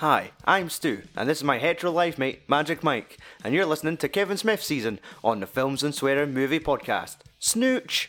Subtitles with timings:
[0.00, 3.98] Hi, I'm Stu, and this is my hetero life mate, Magic Mike, and you're listening
[3.98, 7.16] to Kevin Smith season on the Films and Swearing Movie Podcast.
[7.38, 8.08] Snooch!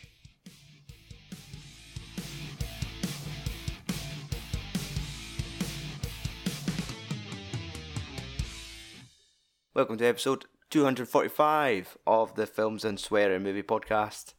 [9.74, 14.32] Welcome to episode 245 of the Films and Swearing Movie Podcast.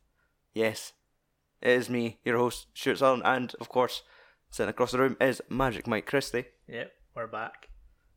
[0.56, 0.94] Yes,
[1.62, 4.02] it is me, your host, Stuart Sutherland, and of course,
[4.50, 6.46] sitting across the room is Magic Mike Christie.
[6.68, 7.70] Yep, we're back.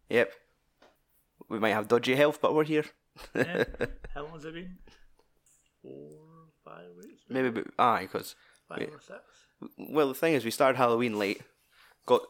[0.08, 0.32] Yep.
[1.48, 2.84] We might have dodgy health, but we're here.
[3.34, 3.64] Yeah.
[4.14, 4.78] How long has it been?
[5.82, 6.18] Four,
[6.64, 7.22] five weeks?
[7.28, 8.34] Maybe, but, aye, because,
[8.68, 8.88] Five wait.
[8.90, 9.20] or six?
[9.78, 11.42] well, the thing is, we started Halloween late,
[12.06, 12.22] got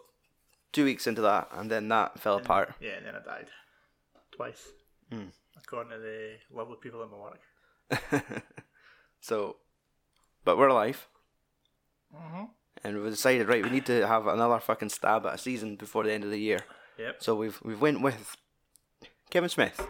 [0.72, 2.74] two weeks into that, and then that fell apart.
[2.80, 3.48] Yeah, and then I died.
[4.32, 4.66] Twice.
[5.10, 5.26] Hmm.
[5.56, 8.42] According to the lovely people in my work.
[9.20, 9.56] so,
[10.44, 11.06] but we're alive,
[12.14, 12.44] Mm-hmm.
[12.86, 16.04] And we decided, right, we need to have another fucking stab at a season before
[16.04, 16.60] the end of the year.
[16.98, 17.20] Yep.
[17.20, 18.36] So we've we've went with
[19.28, 19.84] Kevin Smith.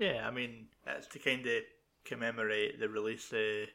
[0.00, 1.62] Yeah, I mean, it's to kind of
[2.06, 3.68] commemorate the release of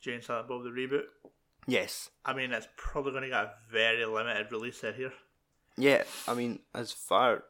[0.00, 1.04] Jay and Silent Bob the reboot.
[1.68, 2.10] Yes.
[2.24, 5.12] I mean, it's probably going to get a very limited release set here.
[5.76, 7.44] Yeah, I mean, as far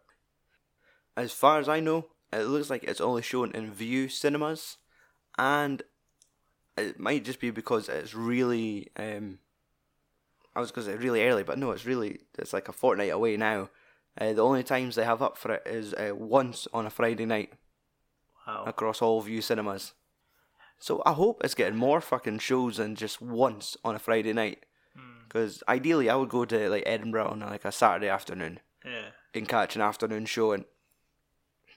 [1.17, 4.77] as far as I know, it looks like it's only shown in Vue cinemas,
[5.39, 5.83] and
[6.77, 8.91] it might just be because it's really.
[8.95, 9.39] Um,
[10.55, 13.11] I was going to say really early, but no, it's really it's like a fortnight
[13.13, 13.71] away now.
[14.19, 17.25] Uh, the only times they have up for it is uh, once on a Friday
[17.27, 17.53] night
[18.47, 18.65] Wow.
[18.67, 19.93] across all Vue cinemas.
[20.79, 24.65] So I hope it's getting more fucking shows than just once on a Friday night.
[25.29, 29.11] Because ideally, I would go to like Edinburgh on like a Saturday afternoon Yeah.
[29.33, 30.65] and catch an afternoon show and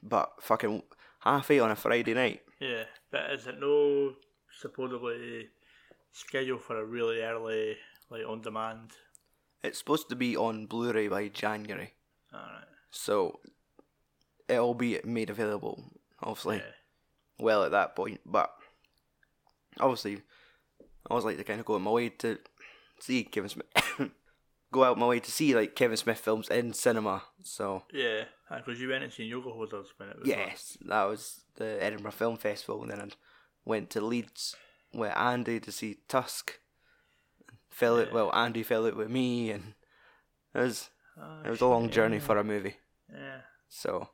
[0.03, 0.83] but fucking
[1.21, 2.41] half eight on a Friday night.
[2.59, 4.15] Yeah, but is it no
[4.59, 5.49] supposedly
[6.11, 7.77] scheduled for a really early,
[8.09, 8.91] like on demand?
[9.63, 11.93] It's supposed to be on Blu-ray by January,
[12.33, 12.65] Alright.
[12.91, 13.39] so
[14.47, 15.91] it'll be made available,
[16.21, 16.71] obviously, Yeah.
[17.39, 18.21] well at that point.
[18.25, 18.51] But
[19.79, 20.17] obviously,
[20.81, 22.37] I always like to kind of go out my way to
[22.99, 23.67] see Kevin Smith,
[24.71, 27.23] go out my way to see like Kevin Smith films in cinema.
[27.41, 28.25] So Yeah,
[28.55, 30.37] because you went and seen Yoga Hosers when it was on.
[30.37, 33.07] yes, that was the Edinburgh Film Festival, and then I
[33.65, 34.55] went to Leeds
[34.93, 36.59] with Andy to see Tusk.
[37.75, 38.13] Fell it Yeah.
[38.13, 38.33] well.
[38.33, 39.73] Andy fell out with me, and
[40.53, 42.77] it was Ah, it was a long journey for a movie.
[43.11, 43.41] Yeah.
[43.69, 44.09] So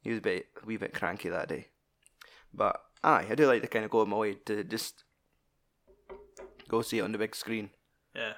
[0.00, 1.68] he was a bit a wee bit cranky that day,
[2.52, 5.04] but aye, I do like to kind of go out my way to just
[6.68, 7.70] go see it on the big screen.
[8.14, 8.34] Yeah.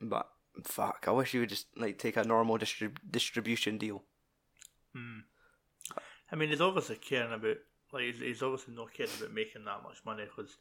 [0.00, 0.28] But
[0.64, 4.04] fuck, I wish you would just like take a normal distrib- distribution deal.
[4.94, 5.20] Hmm.
[6.30, 7.56] I mean, he's obviously caring about,
[7.92, 10.56] like, he's, he's obviously not caring about making that much money because,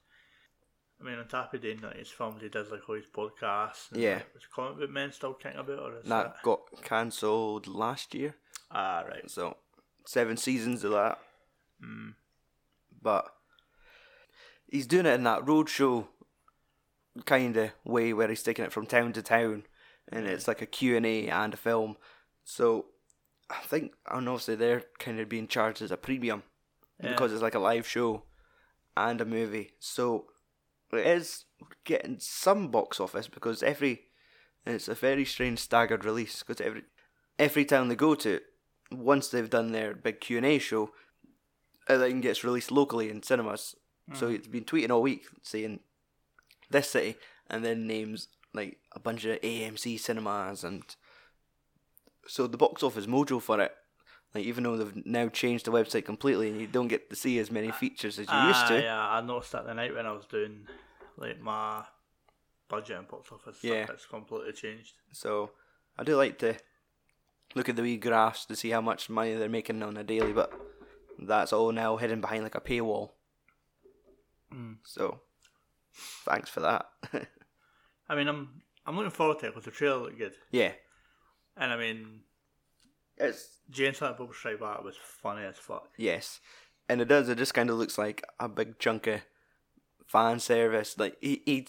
[1.00, 3.92] I mean, on top of doing like, his films, he does like all his podcasts.
[3.92, 4.16] And, Yeah.
[4.16, 6.42] Like, is Comic Book Men still kicking about, or is That that?
[6.44, 8.36] got cancelled last year,
[8.72, 9.30] Ah, right.
[9.30, 9.58] so
[10.06, 11.20] seven seasons of that.
[11.84, 12.14] Mm.
[13.02, 13.26] but
[14.68, 16.08] he's doing it in that roadshow
[17.26, 19.64] kind of way where he's taking it from town to town
[20.10, 21.98] and it's like a Q&A and a film
[22.46, 22.86] so
[23.50, 26.44] I think and obviously they're kind of being charged as a premium
[27.02, 27.10] Yeah.
[27.12, 28.24] because it's like a live show
[28.96, 30.28] and a movie so
[30.96, 31.46] it is
[31.86, 34.02] getting some box office because every
[34.66, 36.84] it's a very strange staggered release because every
[37.38, 38.40] every time they go to
[38.92, 40.92] once they've done their big Q&A show
[41.90, 43.76] it then gets released locally in cinemas.
[44.14, 45.80] So it's been tweeting all week saying
[46.70, 47.16] this city
[47.50, 50.84] and then names like a bunch of AMC cinemas and
[52.28, 53.74] so the box office mojo for it.
[54.34, 57.38] Like even though they've now changed the website completely and you don't get to see
[57.40, 58.82] as many features as you used Ah, to.
[58.82, 60.68] Yeah, I noticed that the night when I was doing
[61.18, 61.84] like my
[62.70, 63.60] budget and box office.
[63.62, 63.86] Yeah.
[63.90, 64.94] it's completely changed.
[65.12, 65.52] So
[65.98, 66.56] I do like to
[67.56, 70.34] look at the wee graphs to see how much money they're making on a daily,
[70.34, 70.52] but
[71.20, 73.12] that's all now hidden behind like a paywall.
[74.54, 74.78] Mm.
[74.84, 75.22] So
[76.26, 76.86] thanks for that.
[78.10, 80.74] I mean, I'm I'm looking forward to it because the trailer looked good, yeah.
[81.56, 82.22] and I mean,
[83.18, 85.90] It's Jay and Silent Bob Strike Back was funny as fuck.
[85.98, 86.40] Yes,
[86.90, 87.30] and it does.
[87.30, 89.22] It just kind of looks like a big chunk of
[90.08, 90.98] fan service.
[90.98, 91.68] Like he he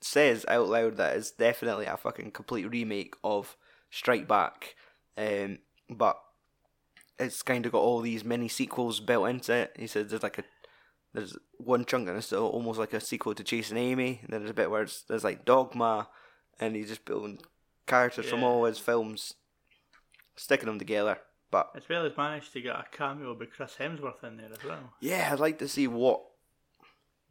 [0.00, 3.56] says out loud that it's definitely a fucking complete remake of
[3.90, 4.74] Strike Back,
[5.16, 6.18] um, but
[7.18, 9.76] it's kind of got all these mini sequels built into it.
[9.78, 10.44] He says there's like a
[11.14, 14.20] there's one chunk and it's almost like a sequel to Chasing Amy.
[14.22, 16.08] And then there's a bit where it's, there's like Dogma,
[16.58, 17.38] and he's just building
[17.86, 19.34] characters from all his films,
[20.36, 21.18] sticking them together.
[21.50, 24.64] But As well as managed to get a cameo by Chris Hemsworth in there as
[24.64, 24.92] well.
[25.00, 26.22] Yeah, I'd like to see what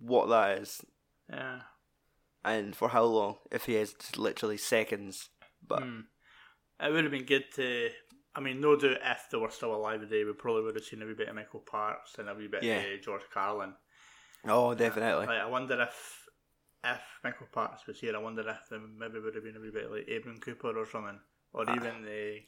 [0.05, 0.81] what that is
[1.29, 1.61] Yeah.
[2.43, 3.37] and for how long.
[3.51, 5.29] If he has literally seconds,
[5.65, 6.01] but Hmm.
[6.79, 7.91] It would have been good to
[8.35, 11.03] I mean, no doubt if they were still alive today, we probably would have seen
[11.03, 12.79] a wee bit of Michael Parks and a wee bit Yeah.
[12.79, 13.75] of George Carlin.
[14.45, 15.27] Oh, definitely.
[15.27, 16.19] Like, I wonder if
[16.83, 19.69] if Michael Parks was here, I wonder if there maybe would have been a wee
[19.71, 21.19] bit like Abin Cooper or something,
[21.53, 21.75] or Ah.
[21.75, 22.41] even the,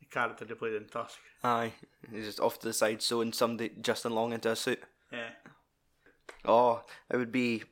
[0.00, 1.18] the character they played in Tusk.
[1.42, 1.72] Aye,
[2.10, 4.82] he's just off to the side sewing somebody Justin Long into a suit.
[5.12, 5.30] Yeah,
[6.48, 7.62] Oh, it would be,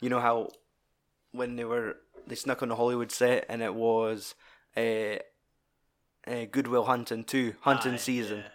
[0.00, 0.48] you know how
[1.32, 1.96] when they were
[2.26, 4.34] they snuck on the Hollywood set and it was
[4.76, 5.20] a
[6.26, 8.38] uh, Good Will Hunting two hunting Aye, season.
[8.38, 8.48] yeah.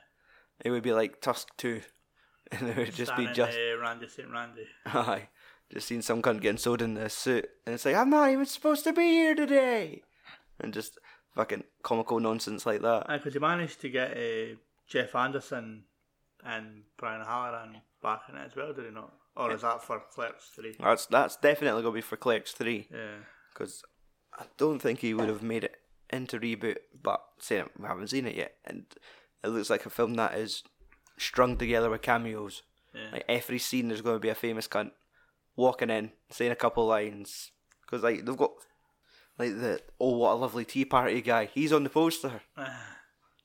[0.65, 1.81] It would be like Tusk two,
[2.51, 4.67] and it would just be just uh, Randy St Randy.
[4.85, 5.29] aye,
[5.71, 8.45] just seeing some cunt getting sewed in the suit, and it's like I'm not even
[8.45, 10.03] supposed to be here today,
[10.59, 10.99] and just
[11.35, 13.07] fucking comical nonsense like that.
[13.07, 14.55] Because he managed to get uh,
[14.87, 15.85] Jeff Anderson
[16.45, 19.13] and Brian Halloran back in it as well, did he not?
[19.35, 20.75] Or is that for Clerks 3?
[20.79, 22.87] That's that's definitely gonna be for Clerks three.
[22.91, 23.19] Yeah.
[23.53, 23.83] because
[24.37, 25.75] I don't think he would have made it
[26.09, 26.77] into reboot.
[27.01, 28.85] But saying we haven't seen it yet, and
[29.43, 30.63] it looks like a film that is
[31.17, 32.63] strung together with cameos.
[32.93, 33.11] Yeah.
[33.13, 34.91] Like every scene, there's going to be a famous cunt
[35.55, 37.51] walking in, saying a couple lines.
[37.85, 38.51] Because like they've got
[39.39, 41.45] like the oh what a lovely tea party guy.
[41.45, 42.41] He's on the poster.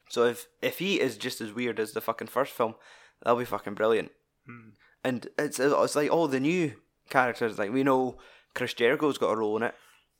[0.08, 2.76] So if if he is just as weird as the fucking first film,
[3.22, 4.12] that'll be fucking brilliant.
[4.46, 4.68] Hmm.
[5.08, 6.74] And it's it's like all the new
[7.10, 7.58] characters.
[7.58, 8.18] Like we know
[8.54, 9.74] Chris Jericho's got a role in it.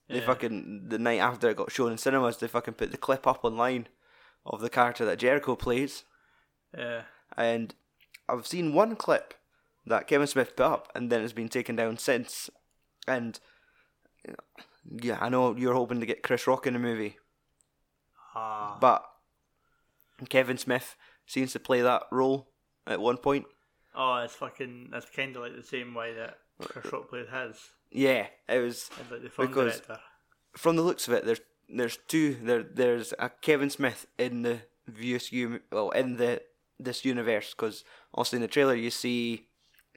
[0.09, 0.27] They Yeah.
[0.27, 3.45] fucking the night after it got shown in cinemas, they fucking put the clip up
[3.45, 3.89] online
[4.45, 6.05] of the character that Jericho plays.
[6.77, 7.03] yeah.
[7.37, 7.75] And
[8.29, 9.35] I've seen one clip
[9.87, 12.49] that Kevin Smith put up, and then it's been taken down since.
[13.09, 13.39] And
[15.03, 17.19] yeah, I know you're hoping to get Chris Rock in the movie,
[18.35, 18.79] Ah.
[18.81, 19.05] but
[20.29, 20.95] Kevin Smith
[21.27, 22.49] seems to play that role
[22.87, 23.47] at one point.
[23.97, 24.89] Oh, it's fucking.
[24.93, 27.57] That's kind of like the same way that Chris Rock played his.
[27.91, 29.99] Yeah, it was As like the film Because- director.
[30.57, 31.25] from the looks of it.
[31.25, 32.63] There's there's two there.
[32.63, 34.61] There's a Kevin Smith in the
[34.91, 36.43] VSU well in the
[36.79, 39.49] this universe because also in the trailer you see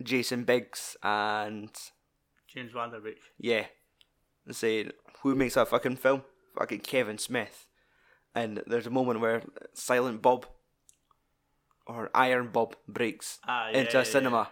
[0.02, 1.70] Jason Biggs and
[2.48, 3.20] James Van Der Beek.
[3.38, 3.66] yeah,
[4.46, 4.92] and saying
[5.22, 6.24] who makes that fucking film?
[6.58, 7.68] Fucking Kevin Smith.
[8.36, 9.42] And there's a moment where
[9.74, 10.46] Silent Bob
[11.90, 14.50] or Iron Bob breaks Ah, yeah, into yeah, a cinema,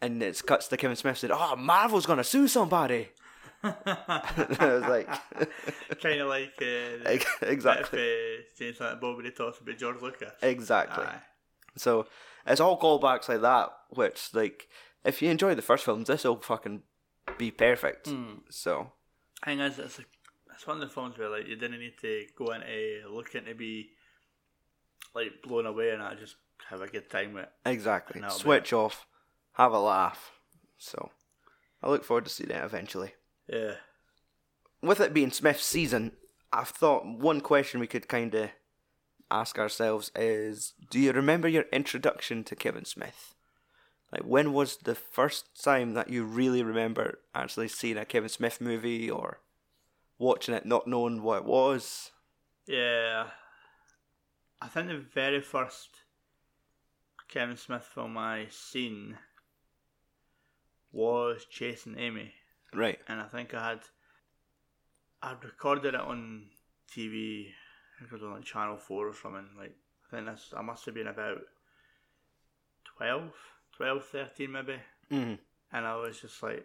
[0.00, 3.08] and it cuts to Kevin Smith saying, "Oh, Marvel's gonna sue somebody."
[3.62, 5.08] I was like,
[6.02, 10.32] kind of like uh, exactly, uh, James Silent Bob when he talks about George Lucas.
[10.42, 11.04] exactly.
[11.04, 11.20] Aye.
[11.76, 12.06] So
[12.46, 14.68] it's all callbacks like that, which like
[15.04, 16.82] if you enjoy the first films, this will fucking
[17.38, 18.08] be perfect.
[18.48, 18.92] So
[19.44, 20.02] thing is, it's, a,
[20.54, 23.54] it's one of the films where like you didn't need to go into looking to
[23.54, 23.90] be
[25.14, 26.36] like blown away and I just
[26.68, 27.52] have a good time with it.
[27.64, 29.06] exactly, switch off,
[29.52, 30.32] have a laugh.
[30.78, 31.10] So
[31.82, 33.14] I look forward to seeing it eventually.
[33.48, 33.74] Yeah.
[34.82, 36.12] With it being Smith's season,
[36.52, 38.50] I've thought one question we could kind of
[39.30, 43.34] ask ourselves is: Do you remember your introduction to Kevin Smith?
[44.12, 48.60] Like, when was the first time that you really remember actually seeing a Kevin Smith
[48.60, 49.40] movie or
[50.18, 52.10] watching it, not knowing what it was?
[52.66, 53.26] Yeah.
[54.60, 55.90] I think the very first
[57.30, 59.16] Kevin Smith for my scene
[60.92, 62.32] was Chasing Amy.
[62.74, 62.98] Right.
[63.08, 63.80] and I think I had
[65.22, 66.44] I'd recorded it on
[66.94, 67.46] TV.
[67.46, 69.48] I think it was on like Channel Four or something.
[69.58, 69.74] Like
[70.12, 71.38] I think this I must have been about
[72.96, 73.30] 12,
[73.76, 74.76] 12 13 maybe,
[75.10, 75.38] Mm.
[75.72, 76.64] and I was just like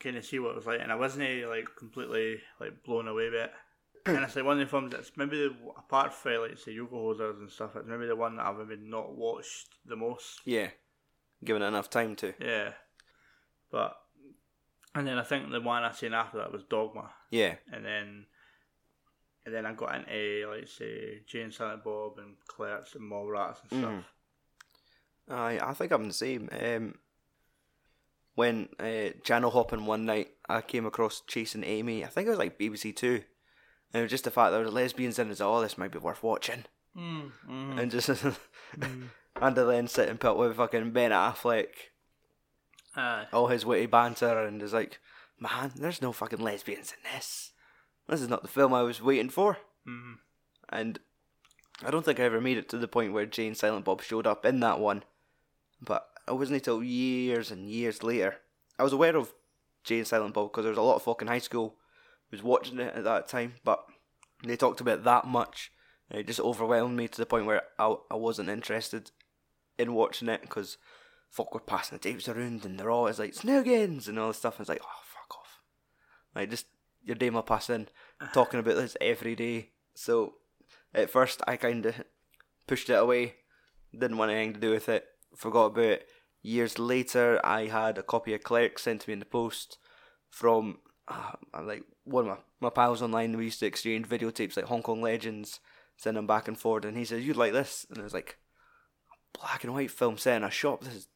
[0.00, 3.30] kind of see what it was like, and I wasn't like completely like blown away
[3.30, 3.52] by it.
[4.16, 6.94] And it's like one of the films that's maybe the, apart from like say Yoga
[6.94, 10.40] Hosers and stuff, it's maybe the one that I've maybe not watched the most.
[10.44, 10.68] Yeah.
[11.44, 12.34] Given it enough time to.
[12.40, 12.70] Yeah,
[13.70, 13.96] but
[14.94, 17.10] and then I think the one I seen after that was Dogma.
[17.30, 17.54] Yeah.
[17.72, 18.26] and then
[19.46, 23.58] and then I got into like say Jay and Silent Bob and Clerks and Mallrats
[23.70, 23.92] and stuff.
[23.92, 24.04] Mhm.
[25.30, 26.48] I I think I'm the same.
[26.52, 26.94] Um,
[28.34, 32.04] when uh, channel hopping one night, I came across Chasing Amy.
[32.04, 33.22] I think it was like BBC Two,
[33.92, 35.30] and it was just the fact that there were lesbians in it.
[35.30, 36.64] Was Oh, this might be worth watching,
[36.96, 41.68] Mm, mm, and just and to then sit and put with fucking Ben Affleck,
[42.96, 43.26] Aye.
[43.32, 44.98] all his witty banter, and is like,
[45.38, 47.52] man, there's no fucking lesbians in this.
[48.08, 49.58] This is not the film I was waiting for.
[49.86, 50.16] Mm,
[50.70, 50.98] and
[51.84, 54.02] I don't think I ever made it to the point where Jay and Silent Bob
[54.02, 55.04] showed up in that one.
[55.80, 58.38] But it wasn't until years and years later.
[58.78, 59.32] I was aware of
[59.84, 61.76] Jay and Silent Bob because there was a lot of fucking high school
[62.30, 63.84] was watching it at that time, but
[64.44, 65.72] they talked about that much.
[66.10, 69.10] And it just overwhelmed me to the point where I, I wasn't interested
[69.78, 70.78] in watching it because
[71.30, 74.54] folk were passing the tapes around and they're always like, Snoogans and all this stuff.
[74.54, 75.60] And it's like, oh, fuck off.
[76.34, 76.66] Like, just
[77.02, 77.88] your day will pass in
[78.32, 79.70] talking about this every day.
[79.94, 80.34] So
[80.94, 82.02] at first I kind of
[82.66, 83.34] pushed it away,
[83.92, 85.04] didn't want anything to do with it,
[85.36, 86.08] forgot about it.
[86.40, 89.78] Years later, I had a copy of Clerk sent to me in the post
[90.30, 90.78] from
[91.54, 93.36] uh, like one of my, my pals online.
[93.36, 95.60] We used to exchange videotapes like Hong Kong Legends,
[95.96, 98.38] send them back and forth, and he says, "You'd like this," and it was like
[99.38, 100.84] black and white film set in a shop.
[100.84, 101.08] This is,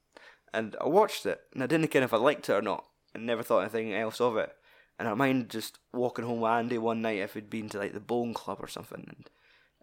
[0.52, 2.84] and I watched it, and I didn't care if I liked it or not,
[3.14, 4.52] and never thought anything else of it.
[4.98, 7.92] And I mind just walking home with Andy one night if we'd been to like
[7.92, 9.30] the Bone Club or something, and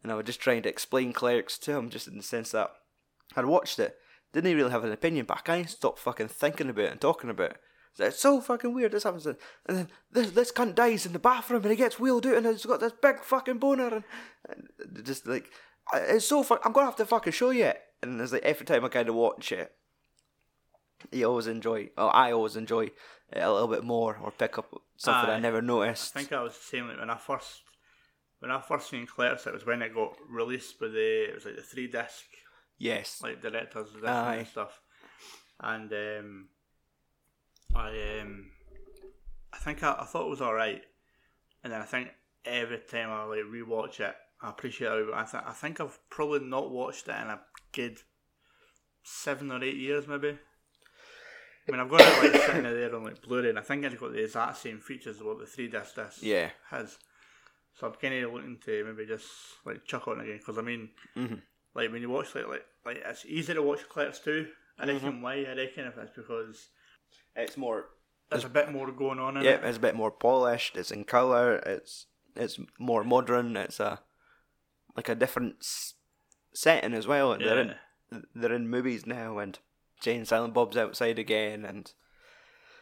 [0.02, 2.72] and I was just trying to explain Clerks to him, just in the sense that
[3.36, 3.98] I'd watched it,
[4.32, 7.30] didn't really have an opinion, but I can't stop fucking thinking about it and talking
[7.30, 7.58] about it.
[7.98, 8.92] It's so fucking weird.
[8.92, 12.26] This happens, and then this this cunt dies in the bathroom, and he gets wheeled
[12.26, 14.04] out, and he's got this big fucking boner, and,
[14.80, 15.50] and just like
[15.94, 16.62] it's so fuck.
[16.66, 17.82] I'm gonna have to fucking show you it.
[18.02, 19.74] And it's like every time I kind of watch it,
[21.12, 21.90] you always enjoy.
[21.98, 22.94] Oh, I always enjoy it
[23.34, 25.40] a little bit more, or pick up something I Aye.
[25.40, 26.16] never noticed.
[26.16, 26.88] I think I was the same.
[26.88, 27.62] Like when I first,
[28.40, 31.46] when I first seen Clerks, it was when it got released with the it was
[31.46, 32.26] like the three disc
[32.78, 34.80] yes, like directors and stuff.
[35.60, 36.48] And um,
[37.76, 38.52] I um,
[39.54, 40.82] I think I, I thought it was all right,
[41.64, 42.10] and then I think
[42.46, 45.08] every time I like rewatch it, I appreciate it.
[45.14, 47.40] I think I think I've probably not watched it in a
[47.72, 48.00] good
[49.04, 50.38] seven or eight years, maybe.
[51.68, 53.96] I mean, I've got it like sitting there on like Blu-ray, and I think it's
[54.00, 56.98] got the exact same features as what the three disc disc yeah, has.
[57.80, 59.28] So I'm kind of looking to maybe just
[59.66, 61.42] like chuck on again because I mean, Mhm.
[61.76, 64.48] like when you watch like like like it's easy to watch clips too.
[64.80, 64.94] I Mm-hmm.
[65.06, 66.70] reckon why I reckon if it's because
[67.36, 67.86] it's more.
[68.30, 69.64] there's a bit more going on in Yeah, it.
[69.64, 70.76] it's a bit more polished.
[70.78, 71.56] It's in color.
[71.58, 73.56] It's it's more modern.
[73.58, 74.02] It's a
[74.96, 75.94] like a different s-
[76.54, 77.34] setting as well.
[77.34, 77.76] and They're in
[78.36, 79.58] they're in movies now, and
[80.02, 81.92] Jay and Silent Bob's outside again, and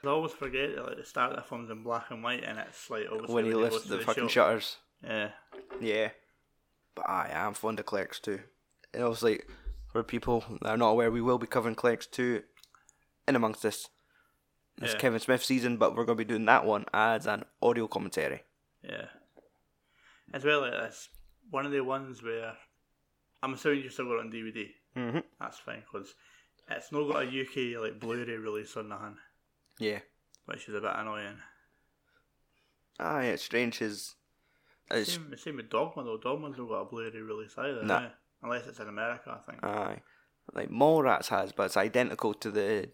[0.04, 2.58] I always forget that like the start of the film's in black and white, and
[2.60, 4.32] it's like obviously when he lifts to the, fucking shop.
[4.32, 4.78] shutters.
[5.04, 5.30] Yeah,
[5.82, 6.10] Yeah,
[6.96, 8.40] but I am fond of Clerks 2.
[8.94, 9.42] And obviously,
[9.92, 12.42] for people that are not aware, we will be covering Clerks 2,
[13.28, 13.90] in amongst this
[14.78, 15.00] this Yeah.
[15.00, 18.44] Kevin Smith season, but we're going to be doing that one as an audio commentary.
[18.84, 19.08] yeah.
[20.34, 21.08] As well, it's
[21.50, 22.54] one of the ones where
[23.42, 24.68] I'm assuming you still got it on DVD.
[24.96, 25.20] Mm-hmm.
[25.40, 26.14] That's fine because
[26.70, 29.16] it's not got a UK like Blu-ray release on nothing,
[29.80, 30.00] Yeah.
[30.46, 31.38] which is a bit annoying.
[33.00, 33.78] Aye, it's strange.
[33.78, 34.16] His
[34.92, 36.18] it's Same, same with Dogma though.
[36.18, 37.84] Dogma's not got a Blu-ray release either.
[37.84, 38.06] Nah.
[38.06, 38.10] eh?
[38.44, 39.64] Unless it's in America, I think.
[39.64, 40.02] aye,
[40.54, 42.90] like Mallrats has, but it's identical to the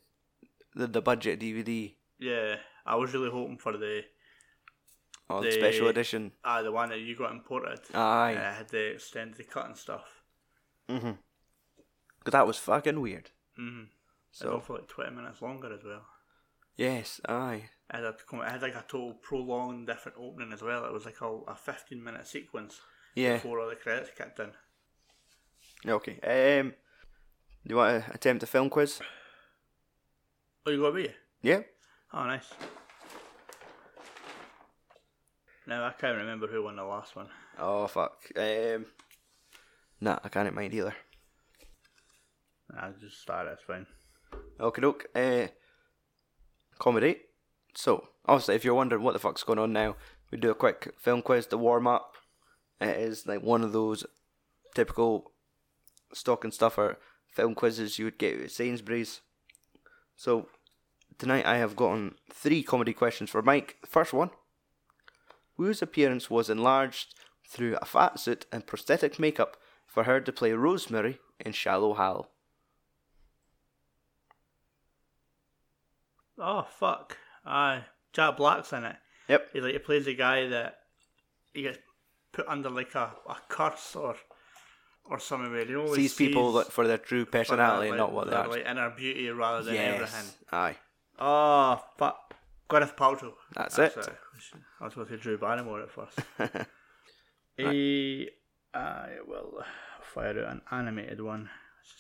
[0.75, 4.01] the, the budget DVD yeah, I was really hoping for the
[5.29, 6.31] or the The- special edition.
[6.43, 7.79] ah the one that you got imported.
[7.93, 10.05] Aye, Uh, had the extended cut and stuff.
[10.89, 11.11] mm-hmm.
[12.19, 13.31] Because that was fucking weird.
[13.59, 13.85] Mm-hmm.
[14.31, 16.05] So So for like twenty minutes longer as well.
[16.77, 20.85] yes, aye, It had, a, it had like a total prolonged different opening as well.
[20.85, 22.79] It was like a, a fifteen minute sequence
[23.15, 23.33] yeah.
[23.33, 24.51] before all the credits kicked in.
[25.85, 26.19] Okay.
[26.59, 26.69] Um,
[27.65, 29.01] do you want to attempt a film quiz?
[30.65, 31.09] Oh, you got me?
[31.41, 31.61] Yeah.
[32.13, 32.49] Oh, nice.
[35.67, 37.27] Now I can't remember who won the last one.
[37.57, 38.21] Oh fuck.
[38.35, 38.85] Um,
[40.01, 40.95] nah, I can't mind either.
[42.77, 43.47] I'll just start.
[43.51, 43.85] It's fine.
[44.59, 45.05] Okay, doke.
[45.15, 45.47] Uh,
[46.79, 47.17] comedy.
[47.75, 49.95] So, obviously, if you're wondering what the fuck's going on now,
[50.31, 52.15] we do a quick film quiz to warm up.
[52.81, 54.05] It is like one of those
[54.75, 55.31] typical
[56.13, 56.97] stock and stuffer
[57.31, 59.21] film quizzes you would get at Sainsbury's.
[60.15, 60.47] So,
[61.17, 63.77] tonight I have gotten three comedy questions for Mike.
[63.85, 64.31] First one
[65.57, 67.13] Whose appearance was enlarged
[67.47, 72.29] through a fat suit and prosthetic makeup for her to play Rosemary in Shallow Hal?
[76.37, 77.17] Oh fuck!
[77.45, 78.95] Aye, Jack Black's in it.
[79.29, 79.49] Yep.
[79.53, 80.79] He like he plays a guy that
[81.53, 81.77] he gets
[82.31, 84.15] put under like a, a curse or
[85.05, 87.97] or something where he always sees people sees for their true for their, personality, like,
[87.97, 88.47] not what they are.
[88.47, 89.93] like inner beauty rather than yes.
[89.93, 90.33] everything.
[90.51, 90.77] Aye.
[91.19, 92.35] Oh fuck!
[92.69, 93.33] Gwyneth Paltrow.
[93.55, 93.93] That's it.
[94.79, 96.19] I was going to say Drew Barrymore at first.
[97.59, 98.25] Eh,
[98.73, 99.63] I will
[100.01, 101.51] fire out an animated one.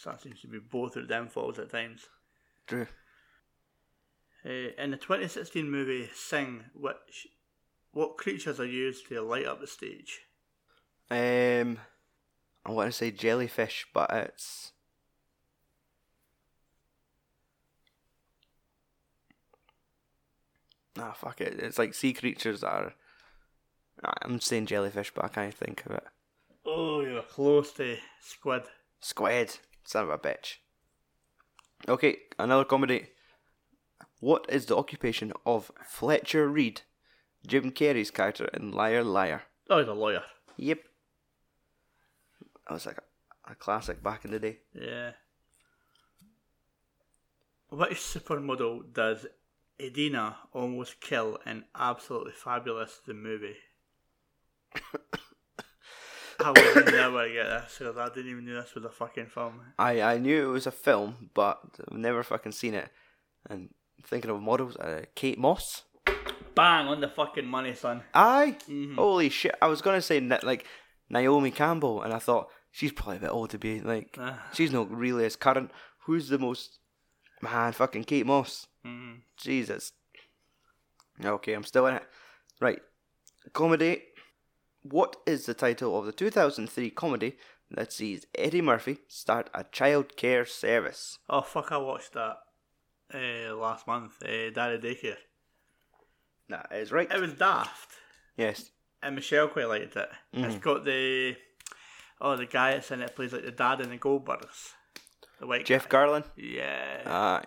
[0.03, 2.07] That seems to be both of them falls at times.
[2.65, 2.87] True.
[4.45, 7.27] Uh, in the 2016 movie Sing, which
[7.91, 10.21] what creatures are used to light up the stage?
[11.09, 11.79] Um,
[12.65, 14.72] I want to say jellyfish, but it's.
[20.97, 21.59] Ah, fuck it.
[21.59, 22.93] It's like sea creatures that are.
[24.23, 26.03] I'm saying jellyfish, but I can't think of it.
[26.65, 28.63] Oh, you're close to squid.
[28.99, 29.57] Squid.
[29.83, 30.55] Son of a bitch.
[31.87, 33.07] Okay, another comedy.
[34.19, 36.81] What is the occupation of Fletcher Reed,
[37.45, 39.43] Jim Carrey's character in Liar Liar?
[39.69, 40.23] Oh, he's a lawyer.
[40.57, 40.79] Yep.
[42.67, 42.99] that was like
[43.47, 44.59] a, a classic back in the day.
[44.73, 45.11] Yeah.
[47.69, 49.25] Which supermodel does
[49.79, 53.55] Edina almost kill in Absolutely Fabulous the movie?
[56.39, 59.61] I would never get this because I didn't even know this was a fucking film.
[59.77, 62.89] I, I knew it was a film, but I've never fucking seen it.
[63.49, 63.69] And
[64.05, 65.83] thinking of models, uh, Kate Moss.
[66.55, 68.03] Bang on the fucking money, son.
[68.13, 68.57] Aye.
[68.69, 68.95] Mhm.
[68.95, 69.55] Holy shit!
[69.61, 70.65] I was gonna say like
[71.09, 74.17] Naomi Campbell, and I thought she's probably a bit old to be like.
[74.19, 74.47] Ah.
[74.53, 75.71] She's not really as current.
[76.05, 76.79] Who's the most
[77.41, 77.73] man?
[77.73, 78.67] Fucking Kate Moss.
[78.85, 79.21] Mhm.
[79.37, 79.91] Jesus.
[81.23, 82.03] Okay, I'm still in it.
[82.59, 82.81] Right.
[83.53, 84.03] Comedy.
[84.81, 87.37] What is the title of the 2003 comedy
[87.71, 91.19] that sees Eddie Murphy start a child care service?
[91.29, 91.71] Oh fuck!
[91.71, 92.37] I watched that
[93.13, 94.21] uh, last month.
[94.21, 95.17] Uh, Daddy Daycare.
[96.49, 97.09] That is right.
[97.09, 97.91] It was daft,
[98.35, 98.71] Yes.
[99.01, 100.09] and Michelle quite liked it.
[100.33, 101.37] It's got the
[102.19, 104.73] oh the guy that's in it plays like the dad in the Goldbergs.
[105.39, 105.99] The white Jeff guy.
[106.05, 106.25] Garlin.
[106.35, 107.03] Yeah.
[107.05, 107.45] Aye.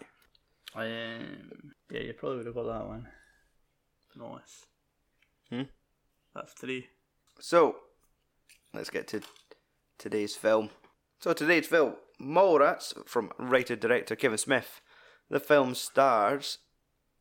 [0.76, 3.08] Um, yeah, you probably would have got that one.
[4.14, 4.66] Nice.
[5.50, 5.62] Hmm?
[6.34, 6.88] That's three.
[7.40, 7.76] So,
[8.74, 9.22] let's get to
[9.98, 10.70] today's film.
[11.18, 14.82] So, today's film, Mallrats, from writer director Kevin Smith.
[15.30, 16.58] The film stars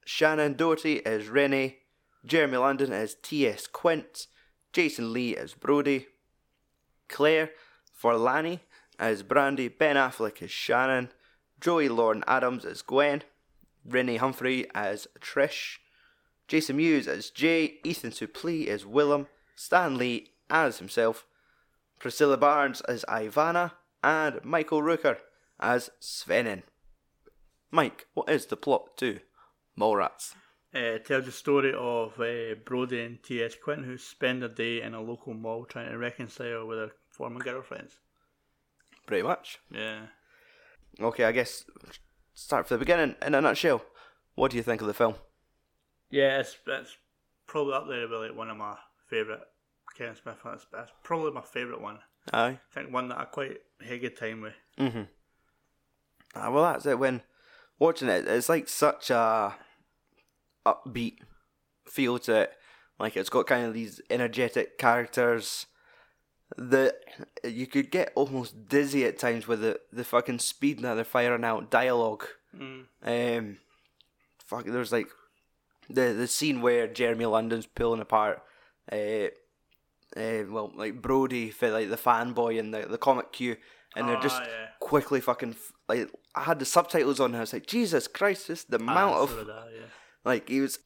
[0.05, 1.77] Shannen Doherty as Rennie,
[2.25, 3.67] Jeremy London as T.S.
[3.67, 4.27] Quint,
[4.73, 6.07] Jason Lee as Brody,
[7.07, 7.51] Claire
[8.01, 8.59] Forlani
[8.99, 11.09] as Brandy, Ben Affleck as Shannon,
[11.59, 13.23] Joey Lauren Adams as Gwen,
[13.87, 15.77] Renee Humphrey as Trish,
[16.47, 21.25] Jason Mewes as Jay, Ethan Suplee as Willam, Stan Lee as himself,
[21.99, 23.71] Priscilla Barnes as Ivana,
[24.03, 25.17] and Michael Rooker
[25.59, 26.63] as Svenning.
[27.71, 29.19] Mike, what is the plot to
[29.77, 30.33] Mallrats?
[30.73, 33.55] Uh, it tells the story of uh, Brody and T.S.
[33.55, 37.39] Quinton who spend a day in a local mall trying to reconcile with their former
[37.39, 37.97] girlfriends.
[39.07, 39.59] Pretty much.
[39.71, 40.07] Yeah.
[40.99, 41.65] Okay, I guess
[42.35, 43.15] start from the beginning.
[43.25, 43.81] In a nutshell,
[44.35, 45.15] what do you think of the film?
[46.11, 46.95] Yeah, it's, it's
[47.47, 48.75] probably up there with like one of my
[49.09, 49.41] favourite
[49.97, 50.67] Kevin Smith ones.
[50.71, 51.99] That's probably my favourite one.
[52.31, 52.59] Aye.
[52.71, 54.53] I think one that I quite had a good time with.
[54.77, 55.03] Mm-hmm.
[56.35, 56.99] Ah, well, that's it.
[56.99, 57.21] When
[57.79, 59.55] watching it, it's like such a
[60.65, 61.17] upbeat
[61.87, 62.51] feel to it.
[62.99, 65.65] Like it's got kind of these energetic characters
[66.57, 66.95] that
[67.43, 71.43] you could get almost dizzy at times with the the fucking speed that they're firing
[71.43, 72.25] out dialogue.
[72.55, 72.85] Mm.
[73.03, 73.57] Um,
[74.45, 75.07] fuck, there's like
[75.89, 78.41] the the scene where Jeremy London's pulling apart.
[78.91, 79.27] Uh,
[80.15, 83.57] uh, well, like Brody for like the fanboy and the the comic queue,
[83.95, 84.67] and they're just Ah, yeah.
[84.79, 88.47] quickly fucking f- like I had the subtitles on and I was like Jesus Christ,
[88.47, 89.85] just the amount Ah, of so did I, yeah.
[90.23, 90.79] like he was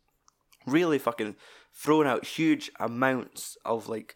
[0.65, 1.36] really fucking
[1.73, 4.15] throwing out huge amounts of like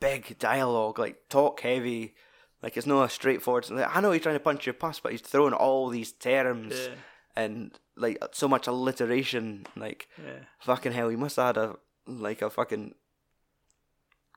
[0.00, 2.14] big dialogue, like talk heavy.
[2.62, 3.68] Like it's not a straightforward.
[3.70, 6.74] Like, I know he's trying to punch your pus, but he's throwing all these terms
[6.76, 6.94] Yeah.
[7.36, 9.66] and like so much alliteration.
[9.76, 10.40] Like Yeah.
[10.60, 12.94] fucking hell, he must have had a like a fucking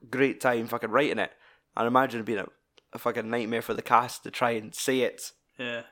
[0.09, 1.31] great time fucking writing it.
[1.75, 2.47] I imagine it being a,
[2.93, 5.31] a fucking nightmare for the cast to try and say it.
[5.57, 5.83] Yeah.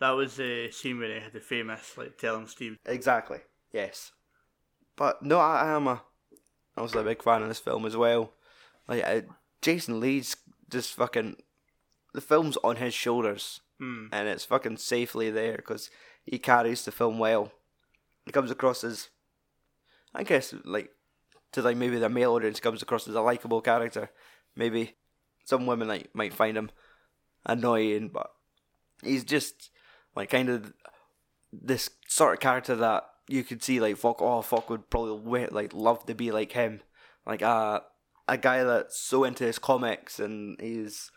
[0.00, 3.38] That was the scene where they had the famous like telling Steve Exactly.
[3.72, 4.12] Yes.
[4.96, 6.02] But no, I, I am a.
[6.76, 8.32] I was a big fan of this film as well.
[8.88, 9.20] Like uh,
[9.62, 10.36] Jason Lee's
[10.70, 11.36] just fucking
[12.14, 14.06] the film's on his shoulders, Hmm.
[14.12, 15.90] and it's fucking safely there because
[16.24, 17.52] he carries the film well.
[18.24, 19.08] He comes across as,
[20.14, 20.90] I guess, like
[21.52, 24.10] to like maybe the male audience comes across as a likable character.
[24.56, 24.96] Maybe
[25.44, 26.70] some women like might find him
[27.46, 28.30] annoying, but
[29.02, 29.70] he's just
[30.16, 30.72] like kind of
[31.52, 35.72] this sort of character that you could see like fuck oh fuck would probably like
[35.72, 36.80] love to be like him
[37.26, 37.80] like uh,
[38.28, 41.10] a guy that's so into his comics and he's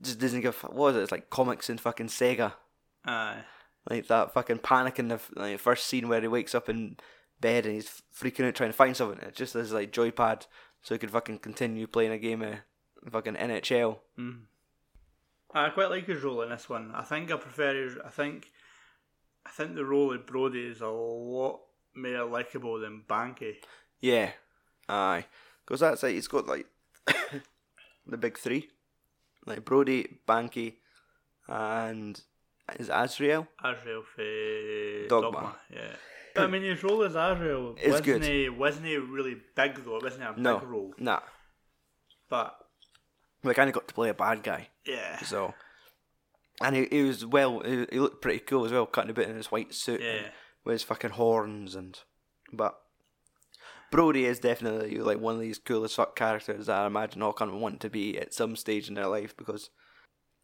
[0.00, 2.52] just doesn't give what was it it's like comics and fucking Sega
[3.04, 3.42] Aye.
[3.88, 6.96] like that fucking panic in the like, first scene where he wakes up in
[7.40, 10.46] bed and he's freaking out trying to find something it's just as like joypad
[10.82, 12.56] so he could fucking continue playing a game of
[13.10, 14.40] fucking NHL Mm.
[15.54, 16.92] I quite like his role in this one.
[16.94, 17.96] I think I prefer his.
[18.04, 18.50] I think,
[19.46, 21.60] I think the role of Brody is a lot
[21.94, 23.54] more likable than Banky.
[24.00, 24.32] yeah
[24.88, 25.24] aye
[25.68, 26.66] because that's like he's got like
[28.06, 28.68] the big three
[29.46, 30.74] like Brody Banky
[31.46, 32.20] and
[32.78, 35.30] is it Azrael Azrael for Dogma.
[35.30, 35.56] Dogma.
[35.70, 35.96] Yeah.
[36.34, 38.24] But I mean, his role as Azrael It's wasn't good.
[38.24, 39.96] He, wasn't he really big though?
[39.96, 40.94] It wasn't a no big role.
[40.98, 41.20] nah
[42.30, 42.56] But
[43.42, 45.54] we kind of got to play a bad guy yeah, So,
[46.62, 47.60] and he, he was well.
[47.60, 50.28] He, he looked pretty cool as well, cutting a bit in his white suit yeah,
[50.64, 51.98] with his fucking horns and.
[52.50, 52.78] But
[53.90, 57.50] Brody is definitely like one of these coolest fuck characters that I imagine all kind
[57.50, 59.70] of want to be at some stage in their life because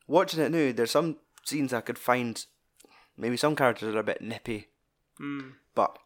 [0.06, 2.44] watching it now, there's some scenes I could find
[3.16, 4.68] maybe some characters are a bit nippy,
[5.20, 5.52] Mm.
[5.74, 5.98] but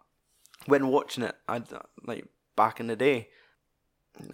[0.66, 1.62] when watching it, I
[2.04, 3.28] like back in the day,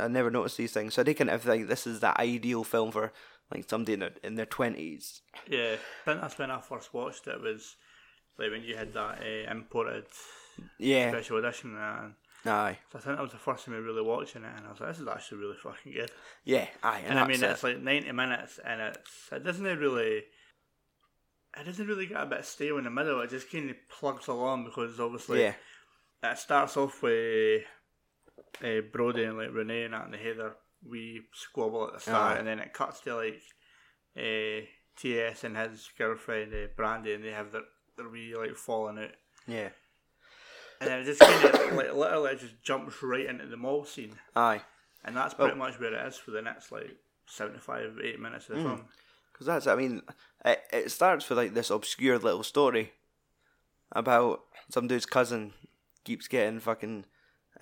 [0.00, 0.94] I never noticed these things.
[0.94, 3.12] So I kind of think this is the ideal film for
[3.52, 5.20] like somebody in their in their twenties.
[5.48, 7.40] Yeah, I think that's when I first watched it.
[7.40, 7.76] Was
[8.38, 10.06] like when you had that uh, imported
[10.78, 12.14] Yeah, special edition, and
[12.46, 14.70] aye, so I think that was the first time I really watching it, and I
[14.70, 16.10] was like, "This is actually really fucking good."
[16.44, 17.02] yeah, aye.
[17.06, 17.50] And, I mean, it.
[17.50, 20.24] it's like ninety minutes, and it's it doesn't really.
[21.56, 23.20] It doesn't really get a bit stale in the middle.
[23.20, 25.54] It just kind of plugs along because obviously yeah,
[26.24, 27.62] it starts off with
[28.62, 30.56] uh, Brody and like Renee and that, and they have their
[30.88, 32.38] wee squabble at the start, Aye.
[32.38, 33.40] and then it cuts to like
[34.16, 37.62] uh, TS and his girlfriend uh, Brandy, and they have their
[37.96, 39.10] their wee like falling out,
[39.46, 39.68] yeah,
[40.84, 43.84] and then it just kind of like literally it just jumps right into the mall
[43.84, 44.60] scene, aye.
[45.04, 48.56] and that's pretty much where it is for the next like 75, 80 minutes of
[48.56, 48.84] the film.
[49.32, 50.02] Because that's, I mean,
[50.44, 52.92] it, it starts with like this obscure little story
[53.92, 55.52] about some dude's cousin
[56.04, 57.04] keeps getting fucking,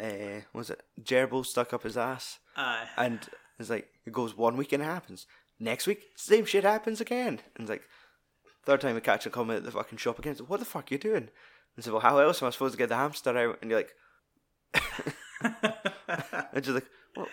[0.01, 2.87] uh, was it gerbil stuck up his ass, Aye.
[2.97, 3.21] and
[3.59, 5.27] it's like it goes one week and it happens.
[5.59, 7.89] Next week, same shit happens again, and it's like
[8.65, 10.37] third time we catch a comment at the fucking shop again.
[10.37, 11.29] So what the fuck are you doing?
[11.77, 13.59] And said, well, how else am I supposed to get the hamster out?
[13.63, 13.95] And you're like,
[16.53, 17.29] and she's like, what?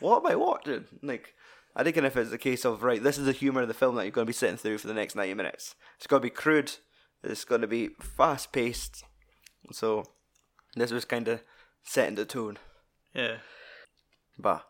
[0.00, 0.84] What am I watching?
[1.02, 1.34] Like,
[1.76, 3.94] I think if it's a case of right, this is the humor of the film
[3.96, 5.74] that you're going to be sitting through for the next ninety minutes.
[5.96, 6.72] It's going to be crude.
[7.22, 9.04] It's going to be fast paced.
[9.72, 10.04] So
[10.74, 11.42] this was kind of
[11.84, 12.58] setting the tone.
[13.14, 13.36] yeah.
[14.38, 14.66] But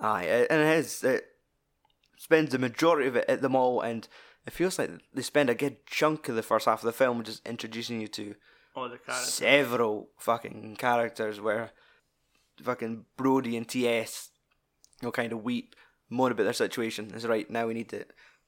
[0.00, 1.02] aye, and it is.
[1.04, 1.24] It
[2.18, 4.06] spends the majority of it at the mall, and
[4.46, 7.22] it feels like they spend a good chunk of the first half of the film
[7.22, 8.34] just introducing you to
[8.74, 9.32] All the characters.
[9.32, 11.70] several fucking characters where
[12.62, 14.30] fucking Brody and TS
[15.00, 15.74] you know, kind of weep,
[16.10, 17.12] moan about their situation.
[17.14, 18.04] It's right now we need to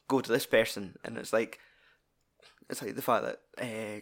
[0.09, 1.59] go to this person, and it's like
[2.69, 4.01] it's like the fact that uh,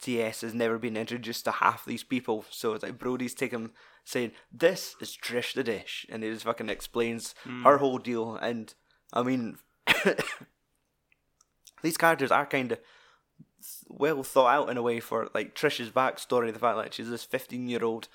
[0.00, 3.70] TS has never been introduced to half these people, so it's like Brody's taking
[4.04, 8.74] saying this is Trish the Dish, and he just fucking explains her whole deal, and
[9.12, 9.58] I mean.
[11.82, 12.78] These characters are kind of
[13.88, 17.24] well thought out in a way for like Trish's backstory, the fact that she's this
[17.24, 18.08] fifteen year old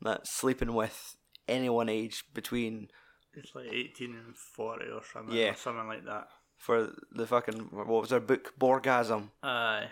[0.00, 1.16] that's sleeping with
[1.48, 2.88] anyone age between
[3.34, 5.36] It's like 18 and 40 or something.
[5.36, 5.50] Yeah.
[5.52, 6.28] Or something like that.
[6.56, 9.88] for the fucking what was her book Borgasm, Aye.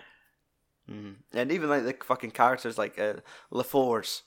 [0.90, 1.16] mm.
[1.32, 3.14] and even like the fucking characters like uh,
[3.52, 4.22] LaFours.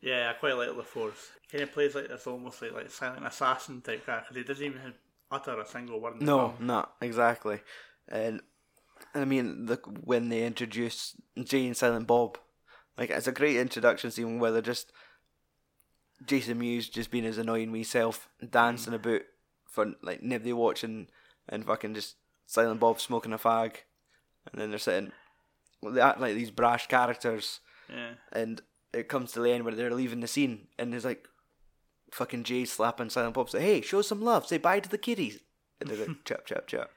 [0.00, 1.16] Yeah, I quite like LaFours.
[1.50, 4.34] Kind of plays like this almost like, like silent assassin type character.
[4.34, 4.94] He doesn't even
[5.30, 7.60] utter a single word in the No, not exactly,
[8.08, 8.40] and
[9.14, 12.38] I mean the when they introduce Jay and Silent Bob,
[12.98, 14.92] like it's a great introduction scene where they're just
[16.24, 18.96] Jason Mewes just being his annoying wee self, dancing mm.
[18.96, 19.22] about
[19.66, 21.08] for like nobody watching,
[21.48, 23.76] and fucking just Silent Bob smoking a fag,
[24.50, 25.12] and then they're sitting,
[25.82, 28.12] well, they act like these brash characters, Yeah.
[28.32, 31.26] and it comes to the end where they're leaving the scene, and there's like
[32.10, 35.40] fucking Jay slapping Silent Bob, say, "Hey, show some love, say bye to the kiddies,"
[35.80, 36.90] and they're like, "Chap, chap, chap."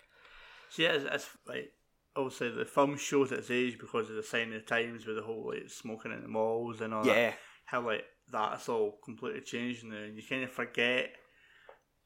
[0.69, 1.73] See, it's, it's like
[2.19, 5.21] obviously the film shows its age because of the sign of the times with the
[5.23, 7.36] whole like smoking in the malls and all that.
[7.65, 11.12] How like that's all completely changed now, and you kind of forget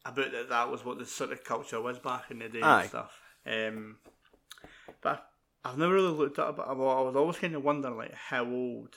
[0.06, 0.50] about that.
[0.50, 2.82] That was what the sort of culture was back in the day Aye.
[2.82, 3.20] and stuff.
[3.46, 3.98] Um,
[5.02, 5.26] but
[5.66, 6.56] I've never really looked at it.
[6.58, 8.96] But I was always kind of wondering like how old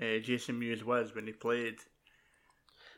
[0.00, 1.76] uh, Jason Mewes was when he played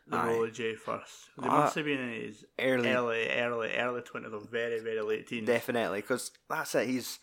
[0.07, 0.27] the Aye.
[0.27, 1.31] role of Jay first.
[1.41, 5.01] He Ah, must have been in his early, early, early, early twenties or very, very
[5.01, 5.47] late teens.
[5.47, 6.89] definitely, because that's it.
[6.89, 7.19] He's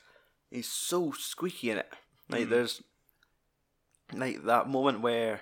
[0.51, 1.89] he's so squeaky in it.
[2.29, 2.49] Like Mhm.
[2.49, 2.83] there's
[4.13, 5.41] like that moment where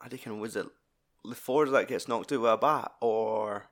[0.00, 0.66] I think was it
[1.24, 3.66] LaFours that gets knocked out with a bat, or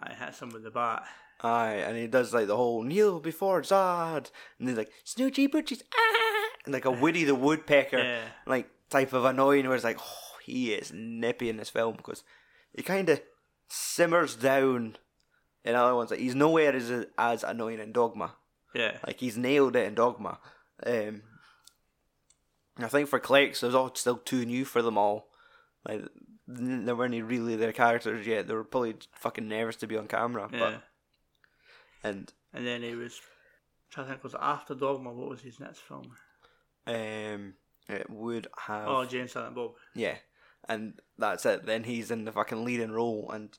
[0.00, 1.06] I hit him with the bat.
[1.44, 5.82] aye, and he does like the whole kneel before Zod, and he's like Snoochie Boochies,
[5.94, 7.98] ah, and like a Woody the Woodpecker.
[7.98, 8.24] Yeah.
[8.46, 12.22] like type of annoying where it's like oh, he is nippy in this film because
[12.74, 13.20] he kind of
[13.68, 14.96] simmers down
[15.64, 18.34] in other ones like he's nowhere as as annoying in dogma
[18.74, 18.98] Yeah.
[19.06, 20.38] like he's nailed it in dogma
[20.86, 21.22] um
[22.78, 25.28] I think for Clerks there's all still too new for them all
[25.86, 26.02] like
[26.46, 30.06] there weren't any really their characters yet they were probably fucking nervous to be on
[30.08, 30.58] camera Yeah.
[30.58, 30.82] but
[32.08, 33.20] and And then he was
[33.90, 36.12] trying to think was after Dogma, what was his next film?
[36.86, 37.54] um
[37.88, 39.72] it would have Oh, Jay and Silent Bob.
[39.94, 40.16] Yeah,
[40.68, 41.66] and that's it.
[41.66, 43.56] Then he's in the fucking leading role, and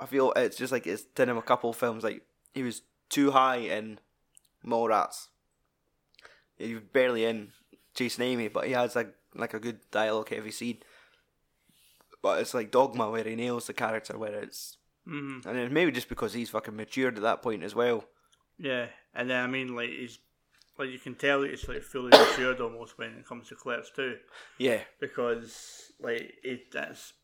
[0.00, 2.02] I feel it's just like it's done him a couple films.
[2.02, 2.22] Like
[2.54, 3.98] he was too high in
[4.66, 5.28] Mallrats.
[6.58, 7.48] Was barely in
[7.94, 10.78] Chasing Amy, but he has like like a good dialogue heavy scene.
[12.22, 15.48] but it's like Dogma where he nails the character, where it's Mm-hmm.
[15.48, 18.04] and then maybe just because he's fucking matured at that point as well.
[18.56, 20.20] Yeah, and then I mean, like he's
[20.78, 23.90] like you can tell that he's like fully matured almost when it comes to Clerks
[23.96, 24.16] 2,
[24.58, 27.14] Yeah, because like it that's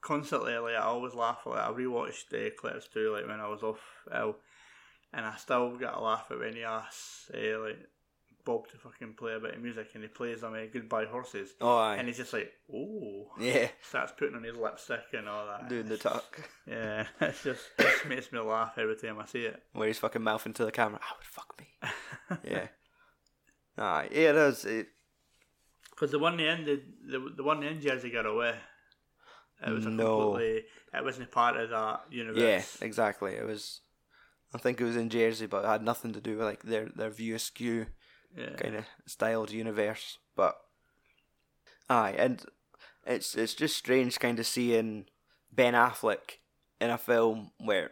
[0.00, 1.40] constantly like I always laugh.
[1.44, 3.80] Like I rewatched the Clerks 2, like when I was off
[4.14, 4.36] ill,
[5.14, 7.78] and I still get a laugh at when he asks uh, like
[8.44, 11.50] Bob to fucking play a bit of music, and he plays them uh, "Goodbye Horses,"
[11.62, 15.46] oh aye, and he's just like, oh, yeah, starts putting on his lipstick and all
[15.46, 15.68] that.
[15.68, 19.44] doing the tuck Yeah, it's just it just makes me laugh every time I see
[19.46, 19.62] it.
[19.72, 21.00] where he's fucking mouthing to the camera.
[21.02, 22.40] I would fuck me.
[22.50, 22.66] Yeah,
[23.78, 24.64] aye, yeah, it is.
[24.66, 24.88] It,
[25.90, 28.56] Because the one they ended, the the one the end Jersey got away.
[29.66, 30.32] It was a No.
[30.32, 30.64] completely.
[30.92, 32.42] It wasn't part of that universe.
[32.42, 33.32] yeah, exactly.
[33.36, 33.80] It was.
[34.54, 36.88] I think it was in Jersey, but it had nothing to do with like their
[36.94, 37.86] their View Askew
[38.36, 38.54] Yeah.
[38.56, 40.18] kind of styled universe.
[40.36, 40.56] But
[41.90, 42.42] aye, and
[43.06, 45.06] it's it's just strange kind of seeing
[45.52, 46.38] Ben Affleck
[46.80, 47.90] in a film where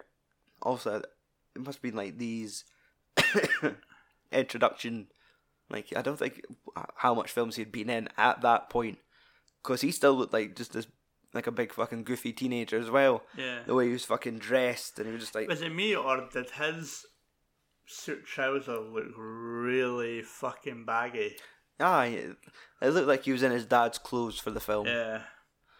[0.62, 1.02] also
[1.54, 2.64] it must be like these
[4.32, 5.08] introduction.
[5.70, 6.42] Like I don't think
[6.76, 8.98] uh, how much films he'd been in at that point,
[9.62, 10.86] because he still looked like just this
[11.34, 13.22] like a big fucking goofy teenager as well.
[13.36, 13.60] Yeah.
[13.66, 16.28] The way he was fucking dressed, and he was just like, Was it me or
[16.32, 17.06] did his
[17.86, 21.36] suit trouser look really fucking baggy?
[21.80, 22.36] ah, it,
[22.80, 24.86] looked like he was in his dad's clothes for the film.
[24.86, 25.22] Yeah.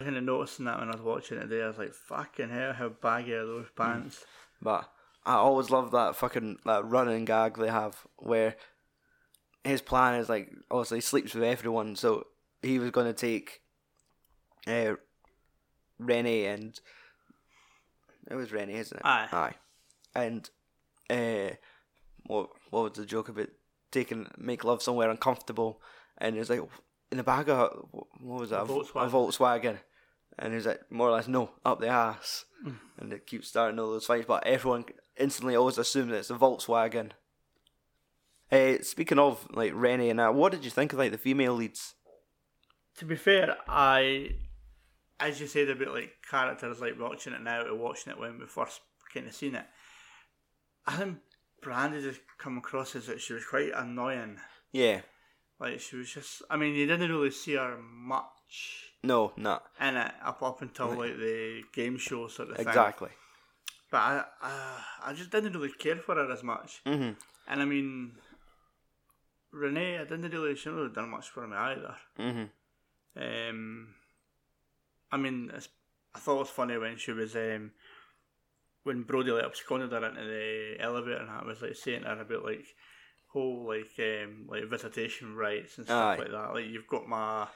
[0.01, 1.63] I kind of noticing that when I was watching it today.
[1.63, 4.25] I was like, fucking hell, how baggy are those pants?
[4.61, 4.91] But
[5.25, 8.57] I always love that fucking that running gag they have where
[9.63, 12.27] his plan is like obviously he sleeps with everyone, so
[12.63, 13.61] he was going to take
[14.67, 14.95] uh,
[16.07, 16.79] Rennie and
[18.31, 19.05] it was Rennie, isn't it?
[19.05, 19.29] Aye.
[19.33, 19.55] Aye.
[20.15, 20.51] And
[21.11, 21.55] uh,
[22.27, 23.49] what what was the joke about
[23.91, 25.81] taking make love somewhere uncomfortable?
[26.19, 26.61] And it's like
[27.11, 28.63] in the bag of what was that?
[28.63, 29.07] A Volkswagen.
[29.07, 29.79] A Volkswagen.
[30.39, 32.71] And he's like more or less no up the ass, Hmm.
[32.99, 34.25] and it keeps starting all those fights.
[34.27, 34.85] But everyone
[35.19, 37.11] instantly always assumes that it's a Volkswagen.
[38.51, 41.55] Uh, speaking of like Rennie and that, what did you think of like the female
[41.55, 41.95] leads?
[42.99, 44.37] To be fair, I,
[45.23, 48.47] as you said about like characters, like watching it now or watching it when we
[48.47, 48.81] first
[49.15, 49.67] kind of seen it,
[50.87, 51.19] I think
[51.61, 54.39] Brandy just come across as that she was quite annoying.
[54.73, 55.03] Yeah,
[55.61, 59.97] Like she was just, I mean, you didn't really see her much no, not in
[59.97, 62.67] it up up until like the game show sort of thing.
[62.67, 63.11] exactly.
[63.91, 66.81] But I, I, I just didn't really care for her as much.
[66.87, 67.11] hmm
[67.47, 68.13] And I mean,
[69.53, 71.97] Renee, I didn't really, she never done much for me either.
[72.17, 72.45] hmm
[73.17, 73.95] Um,
[75.13, 75.69] I mean, it's,
[76.15, 77.73] I thought it was funny when she was um,
[78.85, 82.21] when Brody like absconded her into the elevator and that was like saying to her
[82.23, 82.65] about like
[83.33, 86.23] whole like um like visitation rights and stuff Aye.
[86.23, 86.55] like that.
[86.55, 87.47] Like you've got my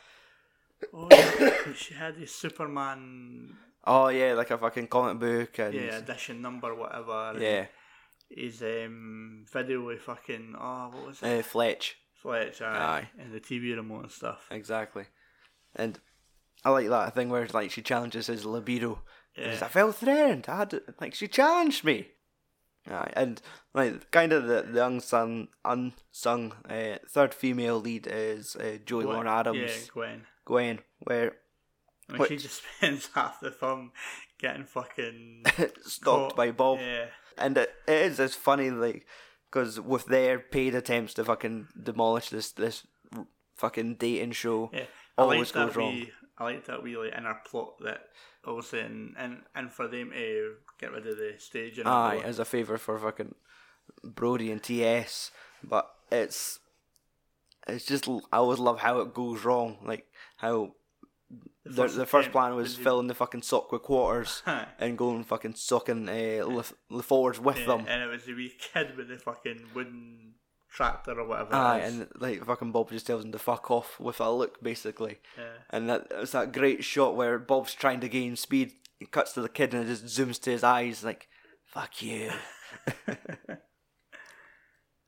[0.94, 3.56] oh yeah, she had the Superman
[3.88, 7.34] Oh yeah, like a fucking comic book and yeah edition number whatever.
[7.38, 7.66] yeah,
[8.28, 11.96] his um video with fucking oh what was it uh, Fletch.
[12.14, 13.22] Fletch aye, aye.
[13.22, 14.46] and the TV remote and stuff.
[14.50, 15.04] Exactly.
[15.76, 16.00] And
[16.66, 19.02] I like that thing where like she challenges his libido.
[19.36, 19.50] Yeah.
[19.62, 20.46] I felt threatened.
[20.48, 22.08] I had to, like she challenged me.
[22.90, 23.40] Aye, and
[23.74, 29.14] like kind of the, the unsung unsung uh, third female lead is uh, Joey Gwen-
[29.14, 30.20] Lauren Adams, Yeah, Gwen.
[30.44, 31.32] Gwen, where
[32.08, 33.92] I mean, she just spends half the film
[34.40, 35.44] getting fucking
[35.82, 36.36] stalked caught.
[36.36, 37.06] by Bob, Yeah,
[37.38, 39.06] and it, it is it's funny like
[39.50, 42.86] because with their paid attempts to fucking demolish this this
[43.56, 44.84] fucking dating show, yeah.
[45.18, 45.94] Always like goes wrong.
[45.94, 46.12] wee.
[46.38, 48.08] I like that wee like inner plot that
[48.44, 52.38] obviously and and, and for them to get rid of the stage and Aye, as
[52.38, 53.34] a favour for fucking
[54.04, 55.30] Brody and TS,
[55.64, 56.58] but it's
[57.68, 60.72] it's just I always love how it goes wrong, like how
[61.64, 64.42] the the first, plan was filling the fucking sock with quarters
[64.78, 67.86] and going fucking sucking uh, LaFours with Yeah, them.
[67.88, 70.34] and it was the wee kid with the fucking wooden
[70.76, 71.54] tractor or whatever.
[71.54, 71.94] Aye, is.
[71.94, 75.18] and like fucking Bob just tells him to fuck off with a look, basically.
[75.36, 75.44] yeah.
[75.70, 79.40] And that it's that great shot where Bob's trying to gain speed, he cuts to
[79.40, 81.28] the kid and it just zooms to his eyes, like,
[81.64, 82.30] "Fuck you."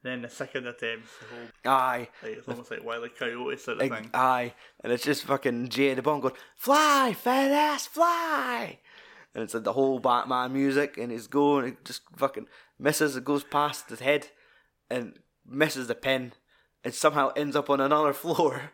[0.04, 3.90] Then the second attempt, the whole Aye, like it's almost like Wiley Coyote sort of
[3.90, 4.10] thing.
[4.14, 4.54] aye,
[4.84, 8.78] and it's just fucking Jay the Bond going, "Fly, fat ass, fly!"
[9.34, 12.46] And it's like the whole Batman music, and he's going, it just fucking
[12.78, 14.28] misses, it goes past his head,
[14.88, 16.32] and misses the pin,
[16.84, 18.72] and somehow ends up on another floor.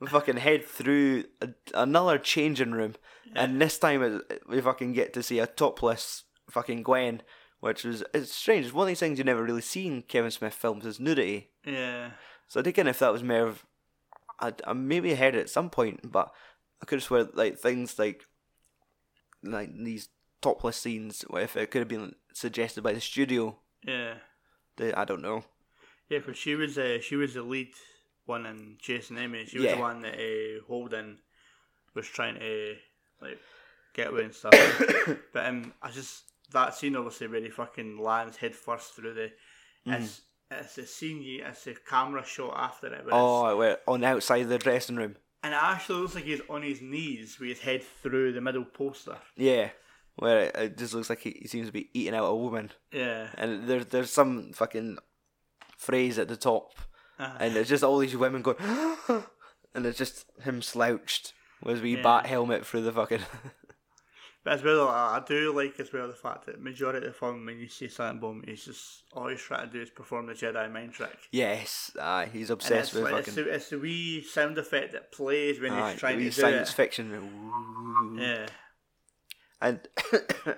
[0.00, 2.96] We fucking head through a, another changing room,
[3.34, 7.22] and this time it, we fucking get to see a topless fucking Gwen,
[7.60, 8.66] which was it's strange.
[8.66, 11.48] It's one of these things you never really see in Kevin Smith films is nudity.
[11.64, 12.10] Yeah,
[12.48, 13.64] So I thinking if that was more of,
[14.38, 16.30] I, I maybe heard it at some point, but
[16.82, 18.24] I could have swear like things like
[19.42, 20.08] like these
[20.42, 21.24] topless scenes.
[21.32, 24.14] If it could have been suggested by the studio, Yeah.
[24.76, 25.44] the, I don't know.
[26.08, 27.68] Yeah, because she was uh, she was the lead
[28.26, 29.44] one in Chasing Amy.
[29.46, 29.74] She was Yeah.
[29.76, 31.18] the one that uh, Holden
[31.94, 32.76] was trying to
[33.20, 33.38] like
[33.94, 34.52] get away and stuff.
[35.32, 39.30] but um, I just that scene obviously where he fucking lands head first through the.
[39.86, 40.00] Mm.
[40.02, 41.22] It's it's the scene.
[41.22, 43.00] You, it's the camera shot after it.
[43.00, 45.16] It's, Oh, we're on the outside of the dressing room.
[45.42, 48.64] and it actually looks like he's on his knees with his head through the middle
[48.64, 49.16] poster.
[49.36, 49.70] Yeah,
[50.16, 52.70] where it, it just looks like he, he seems to be eating out a woman,
[52.92, 53.28] Yeah.
[53.36, 54.98] and there's there's some fucking
[55.76, 56.72] phrase at the top,
[57.18, 58.56] Uh, and it's just all these women going,
[59.74, 62.02] and it's just him slouched with his wee Yeah.
[62.02, 63.20] bat helmet through the fucking.
[64.44, 67.46] But as well, I do like as well the fact that majority of the film,
[67.46, 70.34] when you see Silent Bob, he's just all he's trying to do is perform the
[70.34, 71.18] Jedi mind trick.
[71.32, 73.44] yes, aye, he's obsessed it's, with like, it's, fucking.
[73.44, 76.70] the, it's the wee sound effect that plays when Aye, he's trying to do science
[76.70, 76.74] it.
[76.74, 78.16] fiction.
[78.20, 78.46] Yeah.
[79.60, 79.80] And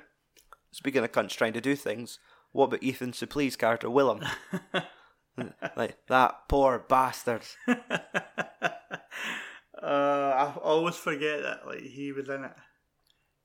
[0.70, 2.18] speaking of cunts trying to do things,
[2.52, 4.28] what about Ethan Suplee's character Willam?
[5.76, 7.42] like that poor bastard.
[9.80, 12.52] Uh, I always forget that like he was in it,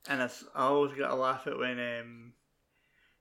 [0.08, 2.32] and I always get a laugh at when um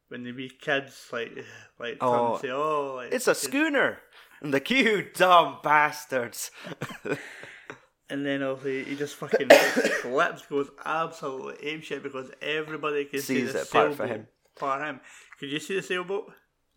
[0.08, 1.32] when the wee kids like
[1.80, 4.00] like Oh, and say oh like It's a fucking-" schooner.
[4.42, 6.50] And the you dumb bastards.
[8.10, 9.50] and then obviously he just fucking
[10.02, 14.28] flips goes absolutely apeshit because everybody can see the it apart sailboat for him.
[14.56, 15.00] For him,
[15.40, 16.34] could you see the sailboat?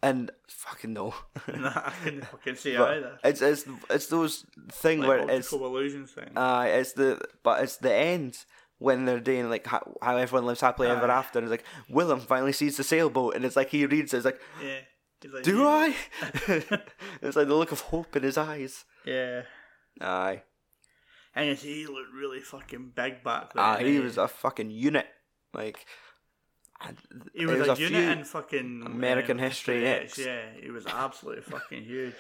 [0.08, 1.14] And fucking no.
[1.54, 3.18] no, I couldn't fucking see But either.
[3.24, 6.30] it's it's it's those thing Like where it's illusion thing.
[6.36, 8.44] uh it's the but it's the end
[8.78, 11.18] when they're doing like how, how everyone lives happily ever Aye.
[11.18, 11.38] after.
[11.38, 11.64] And it's like
[11.96, 14.18] Willam finally sees the sailboat, and it's like he reads it.
[14.18, 14.80] It's like, yeah.
[15.32, 15.94] Like, do "Yeah." I?
[17.22, 18.84] it's like the look of hope in his eyes.
[19.06, 19.42] Yeah.
[20.00, 20.42] Aye,
[21.34, 23.64] And he looked really fucking big back then.
[23.64, 25.06] ah, he was a fucking unit.
[25.54, 25.86] Like,
[26.80, 26.96] and
[27.34, 30.18] He was, it a, unit in fucking American um, History X.
[30.18, 32.14] Yeah, he was absolutely fucking huge.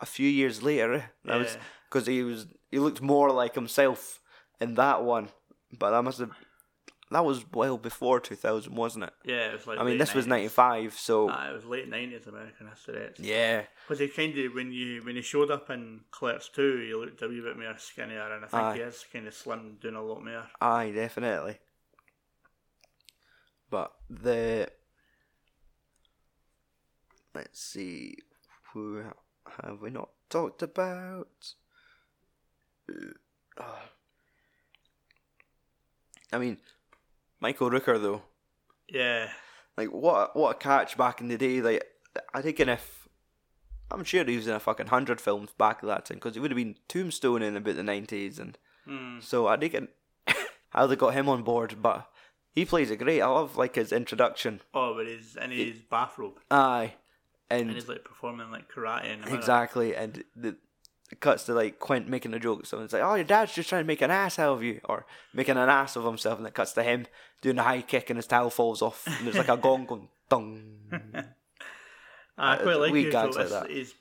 [0.00, 1.10] a few years later.
[1.24, 1.56] That was
[1.88, 4.20] because he was he looked more like himself
[4.60, 5.28] in that one,
[5.78, 6.30] but that must have
[7.12, 9.12] that was well before two thousand, wasn't it?
[9.24, 9.78] Yeah, it was like.
[9.78, 10.28] I mean, this was 90s.
[10.28, 13.20] ninety five, so Ah, it was late nineties American History X.
[13.20, 16.94] yeah, Because he kind of when you when he showed up in Clerks two, he
[16.94, 18.74] looked a wee bit more skinnier, and I think Aye.
[18.76, 20.46] he is kind of slimmed down a lot more.
[20.60, 21.58] aye, definitely.
[23.70, 24.68] But the
[27.34, 28.16] let's see,
[28.72, 29.02] who
[29.62, 31.54] have we not talked about?
[33.58, 33.64] Uh,
[36.32, 36.58] I mean,
[37.40, 38.22] Michael Rooker though.
[38.88, 39.30] Yeah,
[39.76, 41.60] Like what a, what a catch back in the day.
[41.60, 41.84] Like
[42.32, 43.08] I think if
[43.90, 46.40] I'm sure he was in a fucking hundred films back at that time because he
[46.40, 48.56] would have been Tombstone in about the nineties, and
[48.88, 49.22] mm.
[49.22, 49.76] so I think
[50.70, 51.76] how they got him on board.
[51.82, 52.08] But
[52.56, 53.20] he plays it great.
[53.20, 54.60] I love like his introduction.
[54.74, 56.94] oh, but he's in his bathrobe Aye,
[57.48, 60.56] and and he's like performing like karate in exactly, and the.
[61.12, 62.66] It cuts to like Quint making a joke.
[62.66, 65.06] Someone's like, "Oh, your dad's just trying to make an ass out of you," or
[65.32, 67.06] making an ass of himself, and it cuts to him
[67.42, 70.08] doing a high kick, and his towel falls off, and there's like a gong going
[70.28, 70.64] dong.
[72.36, 73.70] I Uh, quite like wee his gags like that.
[73.70, 73.94] He's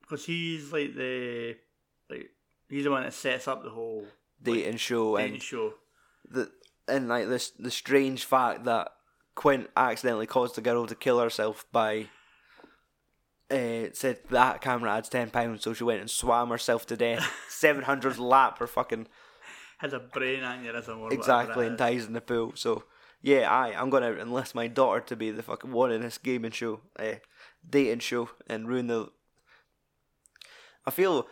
[0.00, 1.56] because he's like the
[2.10, 2.30] like
[2.68, 4.04] he's the one that sets up the whole
[4.42, 5.74] dating show dating and show.
[6.30, 6.50] The
[6.88, 8.88] and like this the strange fact that
[9.34, 12.08] Quint accidentally caused the girl to kill herself by
[13.50, 17.30] uh, said that camera adds ten pounds, so she went and swam herself to death.
[17.48, 19.06] Seven hundred lap her fucking
[19.78, 22.52] Has a brain aneurysm or exactly and dies in the pool.
[22.54, 22.84] So
[23.22, 26.50] yeah, I I'm gonna enlist my daughter to be the fucking one in this gaming
[26.50, 27.14] show, uh,
[27.68, 29.10] dating show, and ruin the.
[30.84, 31.26] I feel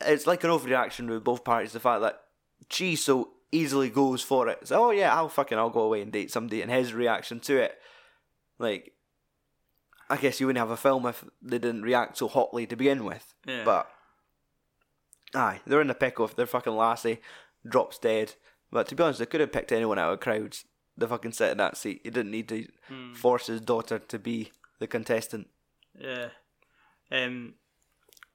[0.00, 1.72] it's like an overreaction with both parties.
[1.72, 2.20] The fact that
[2.70, 4.66] she so easily goes for it.
[4.68, 7.56] So, oh yeah, I'll fucking I'll go away and date somebody, and his reaction to
[7.56, 7.78] it,
[8.58, 8.92] like,
[10.10, 13.04] I guess you wouldn't have a film if they didn't react so hotly to begin
[13.04, 13.34] with.
[13.46, 13.64] Yeah.
[13.64, 13.88] But
[15.34, 17.20] aye, they're in the pickle if their fucking lassie
[17.66, 18.34] drops dead.
[18.70, 20.64] But to be honest, they could have picked anyone out of crowds.
[20.96, 22.02] They fucking sit in that seat.
[22.04, 23.14] He didn't need to Hmm.
[23.14, 25.48] force his daughter to be the contestant.
[25.98, 26.28] Yeah.
[27.10, 27.54] Um,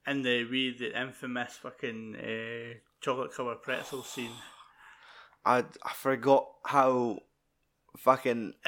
[0.06, 4.32] and the wee, the infamous fucking uh, chocolate covered pretzel scene.
[5.50, 7.20] I I forgot how
[7.98, 8.54] fucking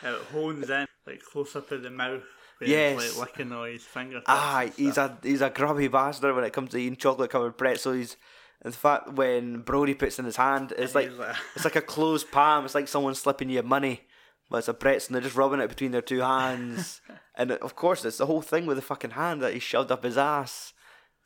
[0.00, 2.22] How it hones in, like close up of the mouth.
[2.60, 3.18] Yes.
[3.18, 4.26] Like licking all his fingertips.
[4.28, 8.16] ah he's a he's a grubby bastard when it comes to eating chocolate covered pretzels.
[8.64, 12.30] In fact, when Brodie puts in his hand, it's like like- it's like a closed
[12.30, 12.64] palm.
[12.64, 14.02] It's like someone slipping you money,
[14.50, 17.00] but it's a pretzel and they're just rubbing it between their two hands.
[17.34, 20.04] and of course, it's the whole thing with the fucking hand that he shoved up
[20.04, 20.74] his ass.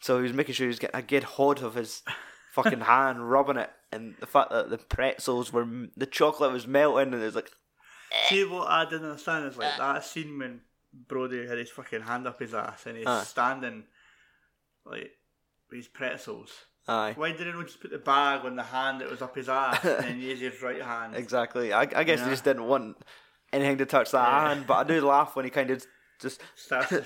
[0.00, 2.02] So he was making sure he was getting a good hod of his
[2.54, 7.12] fucking hand rubbing it, and the fact that the pretzels were the chocolate was melting,
[7.12, 7.50] and it's like
[8.28, 8.44] See eh.
[8.44, 9.78] what I didn't understand is like eh.
[9.78, 10.60] that scene when
[11.08, 13.84] Brodie had his fucking hand up his ass and he's standing
[14.86, 15.10] like
[15.70, 16.50] with his pretzels.
[16.86, 17.14] aye.
[17.16, 19.84] Why didn't we just put the bag on the hand that was up his ass
[19.84, 21.16] and then use his right hand?
[21.16, 21.72] Exactly.
[21.72, 22.24] I, I guess Yeah.
[22.26, 22.96] he just didn't want
[23.52, 24.48] anything to touch that Yeah.
[24.48, 25.84] hand, but I do laugh when he kind of
[26.20, 26.40] just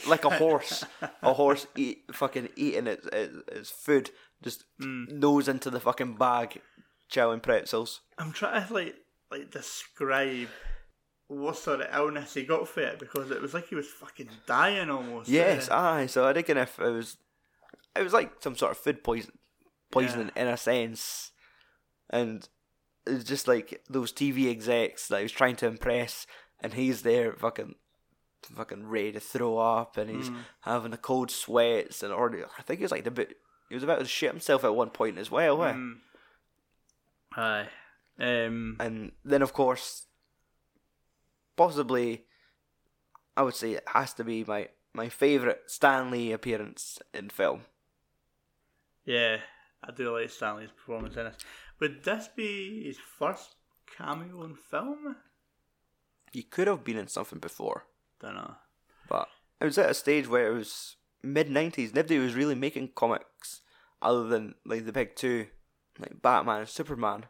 [0.07, 0.85] like a horse,
[1.23, 4.11] a horse eat fucking eating its its, its food,
[4.43, 5.09] just Mm.
[5.13, 6.61] nose into the fucking bag,
[7.11, 8.01] chowing pretzels.
[8.19, 8.97] I'm trying to like
[9.31, 10.49] like describe
[11.27, 14.31] what sort of illness he got for it because it was like he was fucking
[14.47, 15.29] dying almost.
[15.29, 15.75] Yes, eh?
[15.75, 16.07] aye.
[16.07, 17.19] So I reckon if it was,
[17.95, 19.33] it was like some sort of food poison,
[19.91, 21.33] poisoning in a sense,
[22.09, 22.49] and
[23.07, 26.27] it's just like those TV execs that he was trying to impress,
[26.63, 27.75] and he's there fucking,
[28.57, 30.31] fucking ready to throw up, and he's
[30.61, 33.35] having the cold sweats, and already I think he was like the bit.
[33.69, 35.73] He was about to shit himself at one point as well, eh?
[35.73, 35.99] Mm.
[37.37, 37.69] Aye.
[38.19, 40.07] Um, and then of course,
[41.57, 42.25] possibly,
[43.37, 47.63] I would say it has to be my my favorite Stan Lee appearance in film.
[49.05, 49.39] yeah,
[49.85, 51.37] I do like Stan Lee's performance in this.
[51.81, 53.55] Would this be his first
[53.97, 55.17] cameo in film?
[56.33, 57.87] He could have been in something before,
[58.21, 58.57] Don't know.
[59.09, 59.29] but
[59.61, 61.95] it was at a stage where it was mid nineties.
[61.95, 63.61] Nobody was really making comics
[64.01, 65.47] other than like the big two,
[65.99, 67.27] like Batman and Superman.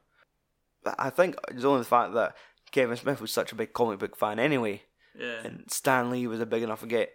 [0.84, 2.36] But I think it's only the fact that
[2.70, 4.82] Kevin Smith was such a big comic book fan anyway,
[5.18, 5.40] Yeah.
[5.44, 7.10] and Stan Lee was a big enough get.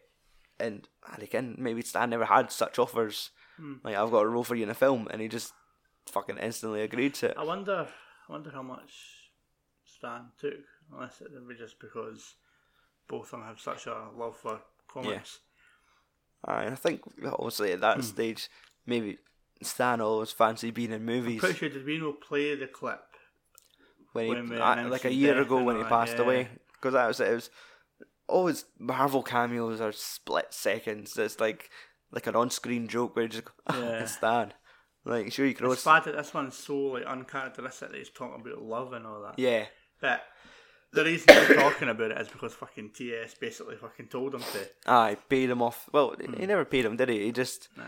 [0.59, 0.88] And
[1.19, 3.32] again, maybe Stan never had such offers.
[3.57, 3.76] Hmm.
[3.84, 5.53] Like I've got a role for you in a film, and he just
[6.07, 7.38] fucking instantly agreed to it.
[7.38, 7.88] I wonder.
[8.28, 8.91] I wonder how much
[9.86, 10.53] Stan took.
[10.91, 12.36] Unless it would be just because
[13.07, 15.39] both of them have such a love for comics.
[16.46, 18.02] Aye, and I think obviously at that Hmm.
[18.02, 18.50] stage,
[18.86, 19.18] maybe
[19.62, 21.39] Stan always fancied being in I'm movies.
[21.39, 23.02] pretty sure did we not play the clip?
[24.12, 26.22] when he when we uh, like a year ago when he passed yeah.
[26.22, 27.30] away because that was it.
[27.32, 27.50] It was
[28.28, 31.18] always Marvel cameos are split seconds.
[31.18, 31.70] It's like
[32.12, 34.04] like an on-screen joke where you just go, oh, Yeah.
[34.04, 34.54] it's Stan.
[35.06, 38.10] Like sure you can It's always bad that this one's so like uncharacteristic that he's
[38.12, 39.39] talking about love and all that.
[39.39, 39.66] yeah
[40.00, 40.22] But
[40.94, 44.68] the reason they're talking about it is because fucking TS basically fucking told him to.
[44.88, 45.89] aye paid him off.
[45.91, 46.34] Well Hmm.
[46.39, 47.24] he never paid him did he?
[47.26, 47.84] He just Nah.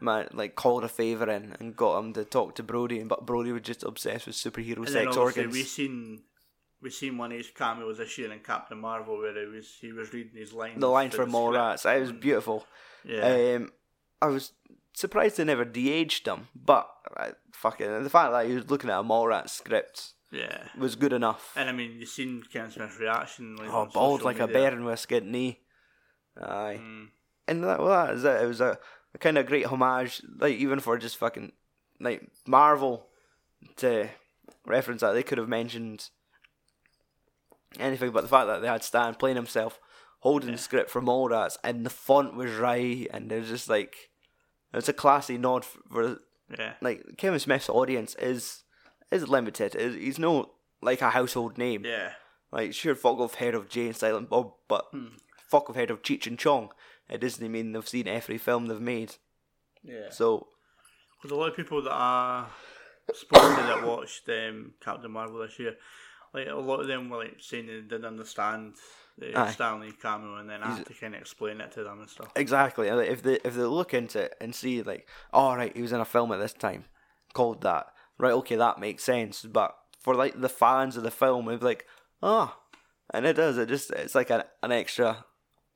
[0.00, 3.26] man like called a favor in and got him to talk to Brodie, and but
[3.26, 5.52] Brodie was just obsessed with superhero And sex organs.
[5.52, 6.22] we seen
[6.82, 9.92] we seen one of his cameos this year in Captain Marvel where he was he
[9.92, 10.80] was reading his lines.
[10.80, 11.44] the lines for from script.
[11.54, 11.96] Mallrats.
[11.96, 12.66] It was beautiful.
[13.04, 13.54] Yeah.
[13.56, 13.72] Um,
[14.22, 14.52] I was
[14.94, 18.98] surprised they never de-aged him, but uh, fucking the fact that he was looking at
[19.00, 20.68] a Mallrats script yeah.
[20.78, 21.52] was good enough.
[21.56, 23.56] And I mean, you seen Ken Smith's reaction.
[23.56, 24.62] Like, oh, bald like a media.
[24.62, 25.60] baron with a skid knee.
[26.40, 27.08] Aye, Mm.
[27.48, 28.42] and that, well, that is it.
[28.42, 28.78] It was a,
[29.14, 31.52] a kind of great homage, like even for just fucking
[32.00, 33.08] like Marvel
[33.76, 34.08] to
[34.64, 36.08] reference that they could have mentioned
[37.78, 39.78] anything, but the fact that they had Stan playing himself,
[40.20, 44.10] holding the script from Mallrats, and the font was right, and it was just like
[44.72, 46.18] it's a classy nod for
[46.56, 46.74] Yeah.
[46.80, 48.62] like Kevin Smith's audience is
[49.10, 49.74] is limited.
[49.74, 50.50] He's no
[50.82, 51.84] like a household name.
[51.84, 52.12] Yeah.
[52.52, 55.06] Like sure, fuck off head of Jay and Silent Bob, but Hmm.
[55.48, 56.70] fuck off head of Cheech and Chong.
[57.08, 59.16] It doesn't mean they've seen every film they've made.
[59.82, 60.10] Yeah.
[60.10, 60.48] So
[61.20, 62.46] Because a lot of people that I
[63.14, 65.76] spoke to that watched um, Captain Marvel this year,
[66.32, 68.74] like a lot of them were like saying they didn't understand
[69.18, 69.50] the Aye.
[69.50, 72.08] Stan Lee cameo, and then I had to kind of explain it to them and
[72.08, 72.30] stuff.
[72.36, 75.92] exactly, if they if they look into it and see like, all right, he was
[75.92, 76.84] in a film at this time
[77.34, 77.92] called that.
[78.20, 79.42] Right, okay, that makes sense.
[79.42, 81.86] But for like the fans of the film, it's like,
[82.22, 82.56] ah,
[83.12, 83.56] and it does.
[83.58, 85.24] It just it's like an an extra,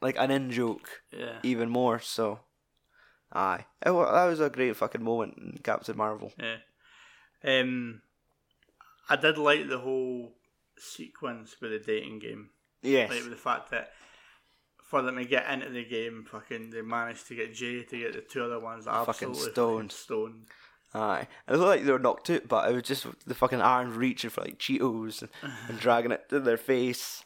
[0.02, 1.02] like an in joke.
[1.10, 1.38] Yeah.
[1.42, 1.98] even more.
[2.00, 2.40] So,
[3.32, 6.32] aye, it, that was a great fucking moment in Captain Marvel.
[6.38, 6.56] Yeah.
[7.42, 8.02] Um,
[9.08, 10.34] I did like the whole
[10.78, 12.50] sequence with the dating game.
[12.82, 13.92] Yes, Like with the fact that
[14.82, 18.12] for them to get into the game, fucking they managed to get Jay to get
[18.12, 19.76] the two other ones Fucking absolutely stoned.
[19.76, 20.44] fucking stoned.
[20.94, 21.26] Aye.
[21.48, 24.30] It looked like they were knocked out, but it was just the fucking arms reaching
[24.30, 25.30] for like Cheetos and,
[25.68, 27.24] and dragging it to their face.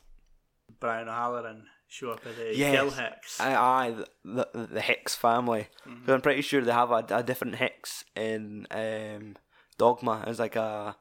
[0.81, 2.99] Brian O'Halloran show up at the Yes.
[2.99, 3.41] Hicks.
[3.41, 3.91] Aye, aye,
[4.25, 5.69] the the, the Hicks family.
[5.87, 6.05] Mm-hmm.
[6.05, 9.37] 'Cause I'm pretty sure they have a, a different Hicks in um,
[9.79, 10.97] Dogma as like a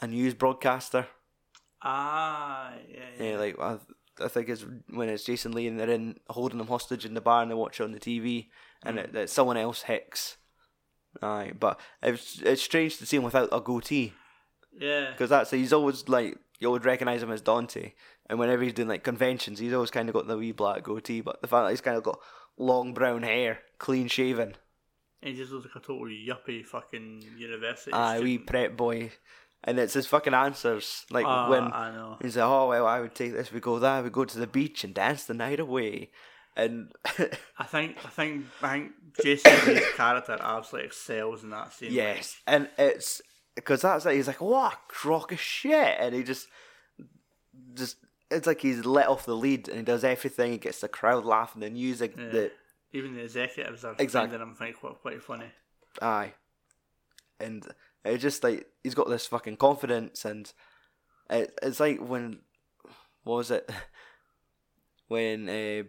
[0.00, 1.06] a news broadcaster.
[1.82, 3.30] Ah, yeah, yeah.
[3.32, 3.78] Yeah, like I,
[4.22, 7.20] I think it's when it's Jason Lee and they're in holding them hostage in the
[7.20, 8.48] bar and they watch it on the TV,
[8.84, 10.36] and it, it's someone else Hicks.
[11.22, 14.12] Aye, but it's it's strange to see him without a goatee
[14.78, 15.10] yeah.
[15.10, 17.92] because that's he's always like you always recognize him as Dante,
[18.28, 21.20] and whenever he's doing like conventions, he's always kind of got the wee black goatee.
[21.20, 22.20] But the fact that he's kind of got
[22.56, 24.56] long brown hair, clean shaven,
[25.22, 27.92] And he just looks like a total yuppie fucking university.
[27.92, 28.46] Aye, wee student.
[28.46, 29.10] prep boy.
[29.62, 31.04] And it's his fucking answers.
[31.10, 32.16] Like Ah, when I know.
[32.22, 34.46] he's like, oh, well, I would take this, we go there, we go to the
[34.46, 36.10] beach and dance the night away.
[36.56, 36.92] And
[37.58, 38.92] I think I think I think
[39.22, 41.92] Jason Lee's character absolutely excels in that scene.
[41.92, 43.22] yes, and it's
[43.54, 44.14] because that's it.
[44.14, 45.96] He's like, what a crock of shit.
[46.00, 46.46] And he just,
[47.74, 47.96] just,
[48.30, 50.52] it's like he's let off the lead and he does everything.
[50.52, 52.28] He gets the crowd laughing, the music, Yeah.
[52.28, 52.52] the,
[52.92, 54.38] Even the executives are Exactly.
[54.38, 55.46] finding him quite, quite funny.
[56.00, 56.32] Aye.
[57.38, 57.66] And
[58.04, 60.50] it's just like he's got this fucking confidence and
[61.28, 62.40] it, it's like when
[63.24, 63.70] what was it?
[65.08, 65.82] When uh,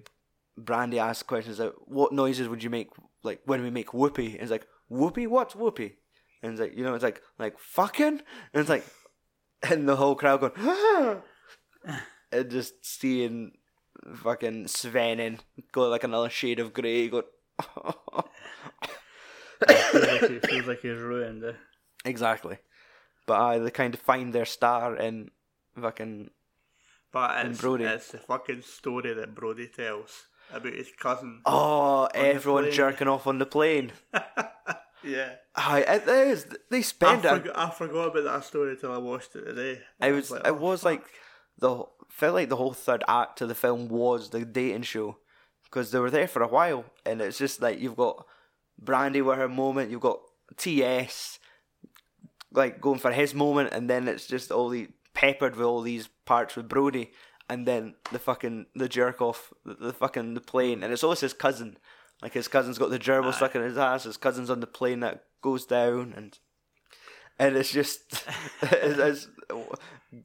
[0.63, 2.89] Brandi asked questions like what noises would you make
[3.23, 4.33] like when we make whoopee?
[4.33, 5.27] And it's like whoopee?
[5.27, 5.95] What's whoopee?
[6.41, 8.21] And it's like you know it's like like fucking
[8.53, 8.85] and it's like
[9.69, 11.17] and the whole crowd going ah!
[12.31, 13.51] and just seeing
[14.15, 15.39] fucking Svenning
[15.71, 17.25] go like another shade of grey going
[19.67, 21.43] feels like he feels like he's ruined.
[21.43, 21.53] eh?
[22.05, 22.57] Exactly.
[23.25, 25.31] But uh, they kind of find their star in
[25.79, 26.31] fucking.
[27.11, 27.83] But it's, Brodie.
[27.83, 31.41] it's the fucking story that Brodie tells about his cousin.
[31.45, 33.91] Oh, everyone jerking off on the plane.
[35.03, 35.33] yeah.
[35.55, 36.45] Aye, it is.
[36.69, 37.51] They I, spend it.
[37.55, 39.81] I forgot about that story till I watched it today.
[40.01, 40.31] It was.
[40.31, 41.03] like, it was like
[41.59, 45.17] the felt like the whole third act of the film was the dating show
[45.63, 48.25] because they were there for a while, and it's just like you've got
[48.83, 50.19] Brandi with her moment, you've got
[50.57, 51.39] T.S.
[52.51, 56.09] like going for his moment, and then it's just all the peppered with all these
[56.25, 57.11] parts with Brodie,
[57.49, 61.21] and then the fucking the jerk off, the, the fucking the plane, and it's always
[61.21, 61.77] his cousin.
[62.21, 63.31] Like his cousin's got the gerbil Aye.
[63.31, 64.03] stuck in his ass.
[64.03, 66.37] His cousin's on the plane that goes down, and
[67.39, 67.99] and it's just
[68.61, 69.27] it's, it's,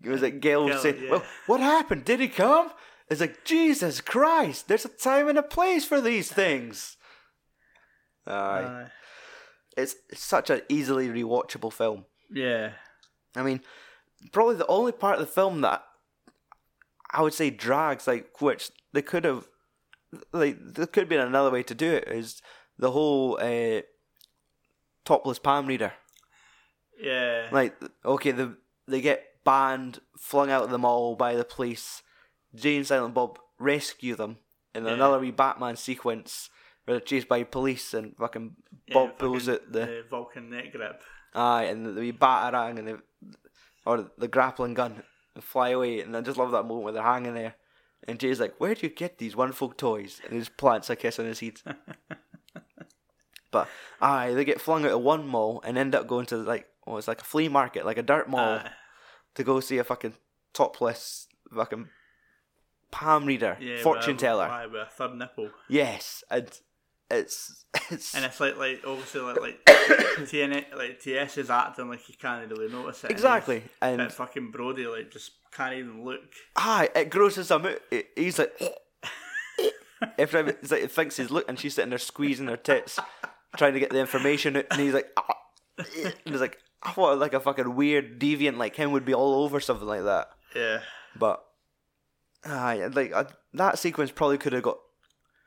[0.05, 1.11] it was like Gail Gail, saying, yeah.
[1.11, 2.05] "Well, what happened?
[2.05, 2.71] Did he come?"
[3.09, 4.67] It's like Jesus Christ.
[4.67, 6.97] There's a time and a place for these things.
[8.27, 8.87] Aye, Aye.
[9.77, 12.07] it's, it's such an easily rewatchable film.
[12.33, 12.73] yeah.
[13.37, 13.61] I mean,
[14.33, 15.85] probably the only part of the film that
[17.11, 19.49] I would say drags, like which they could have,
[20.33, 22.41] like there could have been another way to do it, is
[22.79, 23.83] the whole uh,
[25.05, 25.93] topless palm reader.
[27.01, 27.49] Yeah.
[27.53, 28.57] Like, okay, the
[28.89, 32.03] they get banned, flung out of the mall by the police.
[32.55, 34.39] Jay and Silent Bob rescue them
[34.75, 34.93] in Yeah.
[34.93, 36.49] another wee Batman sequence
[36.85, 40.51] where they're chased by police and fucking yeah, Bob pulls fucking out the the Vulcan
[40.51, 41.03] neck grip.
[41.35, 43.03] Aye, and the, the wee batarang and the
[43.85, 45.03] or the grappling gun
[45.37, 46.01] and fly away.
[46.01, 47.55] And I just love that moment where they're hanging there.
[48.09, 50.97] And Jay's like, "Where do you get these wonderful toys?" And he just plants a
[50.97, 51.61] kiss on his head.
[53.51, 53.69] but
[54.01, 56.97] aye, they get flung out of one mall and end up going to like, oh,
[56.97, 58.71] it's like a flea market, like a dirt mall, Aye.
[59.35, 60.15] to go see a fucking
[60.53, 61.89] topless fucking
[62.91, 64.45] palm reader, yeah, fortune teller.
[64.45, 65.51] Aye, with a third nipple.
[65.69, 66.49] Yes, and
[67.11, 72.01] it's it's And it's like, like obviously, like, like, TN, like TS is acting like
[72.01, 73.11] he can't really notice it.
[73.11, 76.21] exactly, he's- and But fucking Brodie, like, just can't even look.
[76.57, 77.79] Aye, it grosses him out.
[78.17, 78.61] He's like,
[80.19, 82.99] every time it's like he thinks he's looking, and she's sitting there squeezing her tits,
[83.57, 85.37] trying to get the information out, and he's like, "Ah."
[85.79, 89.45] and he's like, I thought like a fucking weird deviant like him would be all
[89.45, 90.81] over something like that, Yeah.
[91.19, 91.43] but
[92.45, 94.79] aye, like uh, that sequence probably could have got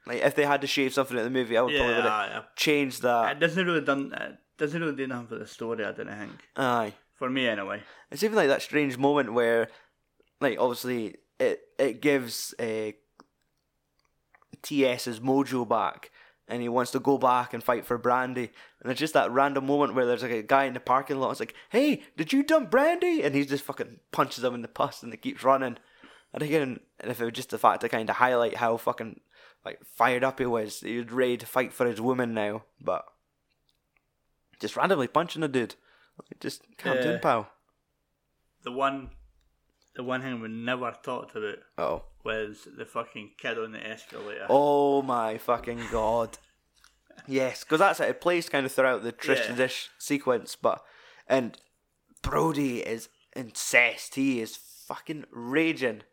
[0.10, 2.56] like if they had to shave something in the movie, I would probably would have
[2.56, 3.38] changed that.
[3.38, 4.12] It doesn't really done.
[4.12, 5.86] It doesn't really do nothing for the story.
[5.86, 6.32] I don't think.
[6.56, 6.94] Aye.
[7.14, 7.84] For me, anyway.
[8.10, 9.70] It's even like that strange moment where,
[10.42, 12.92] like, obviously it it gives uh,
[14.64, 16.10] TS his mojo back,
[16.48, 18.50] and he wants to go back and fight for Brandi,
[18.82, 21.30] and it's just that random moment where there's like a guy in the parking lot.
[21.30, 24.68] It's like, "Hey, did you dump Brandi?" And he just fucking punches him in the
[24.68, 25.78] pus, and it keeps running.
[26.34, 29.20] And again, and if it was just the fact to kind of highlight how fucking
[29.66, 33.06] like fired up he was, he was ready to fight for his woman now, but
[34.60, 35.76] just randomly punching a dude.
[36.40, 37.04] Just calm Yeah.
[37.04, 37.50] down, pal.
[38.64, 39.12] The one,
[39.96, 42.04] the one thing we never talked about Oh.
[42.24, 44.46] was the fucking kid on the escalator.
[44.50, 46.38] Oh my fucking god.
[47.28, 48.08] Yes, because that's it.
[48.10, 49.56] It plays kind of throughout the Trish Yeah.
[49.56, 50.82] Dish sequence, but
[51.28, 51.58] and
[52.22, 54.16] Brody is incensed.
[54.16, 56.04] He is fucking raging,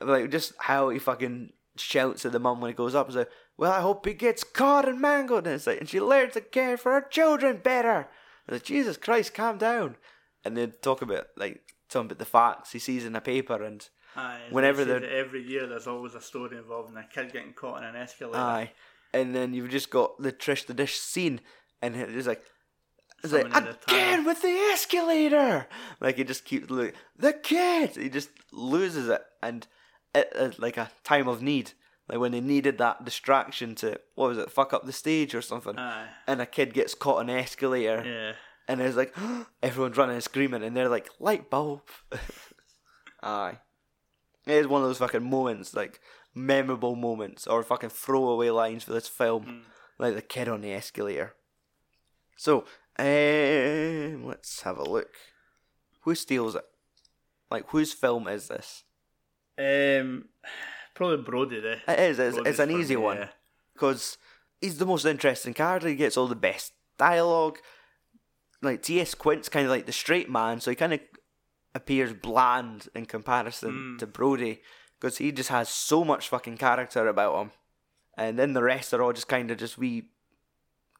[0.00, 3.06] like just how he fucking shouts at the mum when he goes up.
[3.06, 6.00] He's like, "Well, I hope he gets caught and mangled." And it's like, and she
[6.00, 8.08] learns to care for her children better.
[8.46, 9.96] And like, Jesus Christ, calm down.
[10.44, 13.88] And they talk about like talking about the facts he sees in the paper and
[14.16, 17.06] Aye, and whenever they say they're- that every year there's always a story involving a
[17.12, 18.38] kid getting caught in an escalator.
[18.38, 18.72] Aye.
[19.12, 21.40] And then you've just got the Trish the Dish scene,
[21.80, 22.44] and it's like,
[23.22, 25.66] it's Someone like again with the escalator.
[26.00, 27.96] Like he just keeps looking, the kid.
[27.96, 29.66] He just loses it, and
[30.18, 31.72] at, at like a time of need,
[32.08, 35.42] Like when they needed that distraction to what was it, fuck up the stage or
[35.42, 36.08] something, Aye.
[36.26, 38.32] and a kid gets caught on an escalator, Yeah.
[38.68, 39.14] and it's like
[39.62, 41.82] everyone's running and screaming, and they're like light bulb.
[43.22, 43.58] Aye,
[44.46, 46.00] it is one of those fucking moments, like
[46.34, 49.60] memorable moments or fucking throwaway lines for this film, Mm.
[49.98, 51.34] like the kid on the escalator.
[52.36, 52.64] So,
[52.98, 55.10] um, let's have a look.
[56.02, 56.64] Who steals it?
[57.50, 58.84] Like whose film is this?
[59.58, 60.26] Um,
[60.94, 61.82] probably Brodie there.
[61.88, 62.18] It is.
[62.18, 63.28] It's, it's an easy me, one yeah.
[63.74, 64.18] because
[64.60, 65.88] he's the most interesting character.
[65.88, 67.58] He gets all the best dialogue.
[68.62, 69.14] Like T.S.
[69.14, 71.00] Quint's kind of like the straight man, so he kind of
[71.74, 73.98] appears bland in comparison Mm.
[73.98, 74.62] to Brodie
[74.98, 77.50] because he just has so much fucking character about him,
[78.16, 80.08] and then the rest are all just kind of just wee,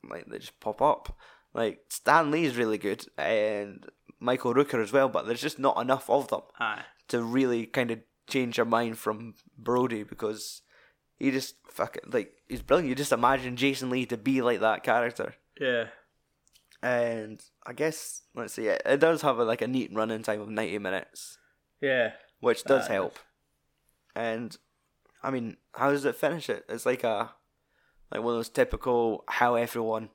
[0.08, 1.16] like they just pop up.
[1.52, 3.84] Like Stan Lee's really good and
[4.20, 6.82] Michael Rooker as well, but there's just not enough of them Aye.
[7.08, 7.98] to really kind of
[8.28, 10.62] change your mind from Brodie because
[11.18, 12.88] he just fucking like he's brilliant.
[12.88, 15.86] You just imagine Jason Lee to be like that character, Yeah.
[16.82, 20.40] and I guess let's see, it, it does have a, like a neat running time
[20.40, 21.38] of ninety minutes,
[21.80, 22.12] Yeah.
[22.40, 23.18] which does That help.
[24.14, 24.56] And
[25.22, 26.64] I mean, how does it finish it?
[26.68, 27.32] It's like a
[28.12, 30.10] like one of those typical how everyone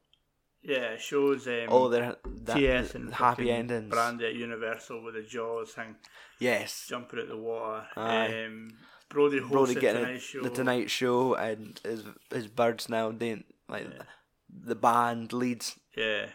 [0.63, 0.93] Yeah.
[0.93, 3.93] It shows um, oh they're that, TS and happy endings.
[3.93, 5.95] Brandi at Universal with the jaws thing
[6.39, 7.85] Yes, jumping out the water.
[7.95, 8.45] Aye.
[8.45, 8.69] Um,
[9.09, 10.41] Brodie hosts Brodie the getting Tonight Show.
[10.41, 14.03] the Tonight Show and his his birds now doing like Yeah.
[14.49, 15.77] the band leads.
[15.95, 16.27] Yeah.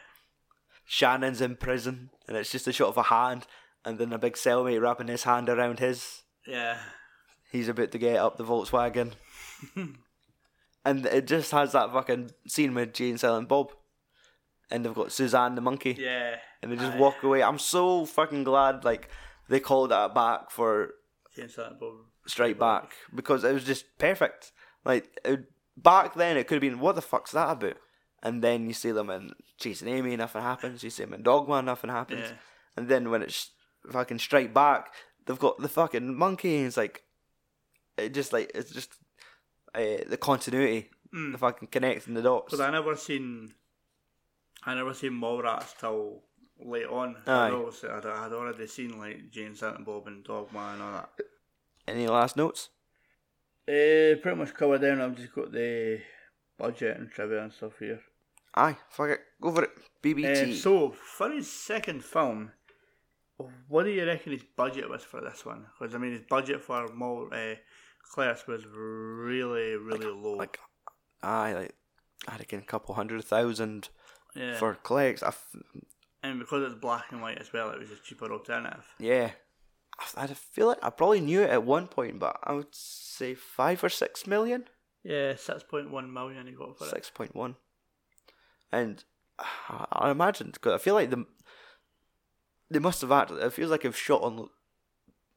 [0.87, 3.47] Shannon's in prison, and it's just a shot of a hand,
[3.85, 6.23] and then a big cellmate wrapping his hand around his.
[6.47, 6.79] Yeah.
[7.53, 9.13] He's about to get up the Volkswagen,
[10.85, 13.73] and it just has that fucking scene with Jay and Silent Bob,
[14.71, 16.37] and they've got Suzanne the monkey, Yeah.
[16.63, 16.99] and they just Aye.
[16.99, 17.43] walk away.
[17.43, 19.09] I'm so fucking glad like
[19.49, 20.95] they called that back for
[21.35, 21.95] Jay and Silent Bob.
[22.27, 24.53] Strike Back because it was just perfect.
[24.85, 25.45] Like it,
[25.77, 27.77] back then, it could have been what the fuck's that about,
[28.23, 30.83] and then you see them in Chasing Amy, nothing happens.
[30.85, 32.21] You see them in Dogma, nothing happens.
[32.29, 32.37] Yeah.
[32.77, 33.51] And then when it's
[33.91, 34.93] fucking Strike Back,
[35.27, 37.03] they've got the fucking monkey, and it's like,
[37.97, 38.93] it just like it's just
[39.75, 41.33] uh, the continuity, Mm.
[41.33, 42.47] the fucking connecting the dots.
[42.51, 43.55] Because I never seen,
[44.65, 46.23] I never seen Mallrats till
[46.61, 47.17] late on.
[47.27, 47.51] Aye.
[47.51, 51.11] I'd, I'd already seen like Jay and Silent Bob and Dogma and all that.
[51.87, 52.71] Any last notes?
[53.69, 55.01] Uh, pretty much covered down.
[55.01, 56.01] I've just got the
[56.59, 58.01] budget and trivia and stuff here.
[58.55, 59.71] Aye, fuck it, go for it.
[60.03, 60.53] BBT.
[60.53, 62.51] Uh, so for his second film,
[63.69, 65.67] what do you reckon his budget was for this one?
[65.79, 67.55] Because I mean, his budget for Mall uh,
[68.13, 70.37] Clerks was really, really low.
[70.37, 70.59] like,
[71.23, 71.75] aye, like
[72.27, 73.91] I reckon a couple hundred thousand
[74.39, 75.23] yeah, for Clerks.
[75.23, 75.57] I f-
[76.23, 78.87] and because it's black and white as well, it was a cheaper alternative.
[78.99, 79.33] Yeah.
[80.17, 83.35] I I feel like I probably knew it at one point, but I would say
[83.35, 84.69] five or six million?
[85.05, 87.11] Yeah, six point one million he got for it.
[87.15, 87.57] 6.1.
[88.73, 89.05] And
[89.39, 91.25] I- I imagine, because I feel like the,
[92.71, 94.51] they must have actually, it feels like it was shot on, lo-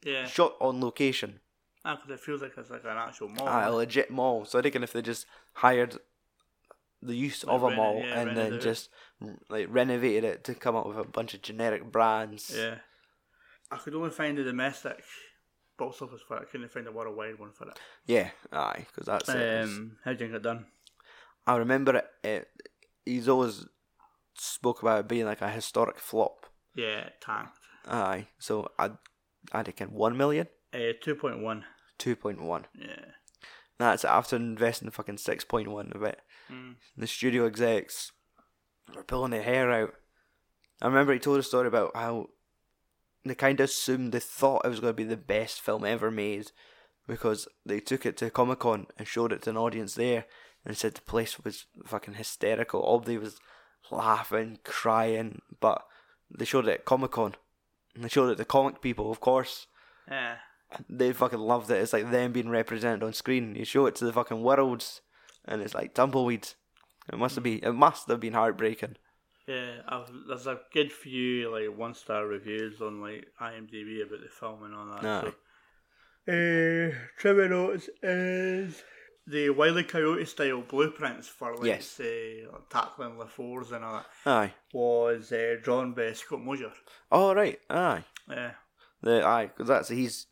[0.03, 1.39] Yeah, shot on location.
[1.85, 3.47] Ah, because it feels like it's like an actual mall.
[3.47, 4.45] Ah, a legit mall.
[4.45, 5.97] So I reckon if they just hired
[7.01, 8.89] the use Like of a reno- mall yeah, and then just
[9.49, 12.53] like renovated it to come up with a bunch of generic brands.
[12.55, 12.75] Yeah,
[13.71, 15.03] I could only find a domestic
[15.77, 16.41] box office for it.
[16.43, 17.79] I couldn't find a worldwide one for it.
[18.05, 19.63] Yeah, aye, because that's it.
[19.63, 20.65] Um, how do you get it done?
[21.47, 22.47] I remember it, it.
[23.05, 23.65] He's always
[24.35, 26.45] spoke about it being like a historic flop.
[26.75, 27.57] Yeah, it tanked.
[27.87, 28.91] Aye, so I,
[29.51, 31.65] I reckon one million, Uh, two point one.
[31.97, 32.65] two point one.
[32.79, 33.05] Yeah.
[33.79, 36.19] That's after investing fucking six point one of it.
[36.51, 36.75] Mm.
[36.97, 38.11] The studio execs
[38.95, 39.93] were pulling their hair out.
[40.81, 42.29] I remember he told a story about how
[43.23, 46.09] they kind of assumed they thought it was going to be the best film ever
[46.09, 46.51] made
[47.07, 50.25] because they took it to Comic Con and showed it to an audience there
[50.65, 52.83] and said the place was fucking hysterical.
[52.83, 53.39] Everybody was
[53.91, 55.85] laughing, crying, but
[56.35, 57.35] they showed it at Comic Con
[57.95, 59.67] and they showed it to the comic people, of course.
[60.09, 60.35] Yeah.
[60.89, 61.81] They fucking loved it.
[61.81, 63.55] It's like them being represented on screen.
[63.55, 65.01] You show it to the fucking worlds,
[65.45, 66.47] and it's like tumbleweed.
[67.11, 67.59] It must have been.
[67.63, 68.95] It must have been heartbreaking.
[69.47, 74.29] Yeah, I've, there's a good few like one star reviews on like IMDb about the
[74.29, 75.05] film and all that.
[75.05, 75.21] Aye.
[75.21, 75.33] So.
[76.27, 78.83] Uh, trivia notes is
[79.25, 81.87] the Wiley Coyote style blueprints for like Yes.
[81.87, 84.53] say like, tackling LaFours and all that Aye.
[84.71, 86.71] was uh, drawn by Scott Mosier.
[87.11, 87.59] Oh right.
[87.71, 88.03] Aye.
[88.29, 88.51] Yeah,
[89.01, 90.27] The aye, because that's he's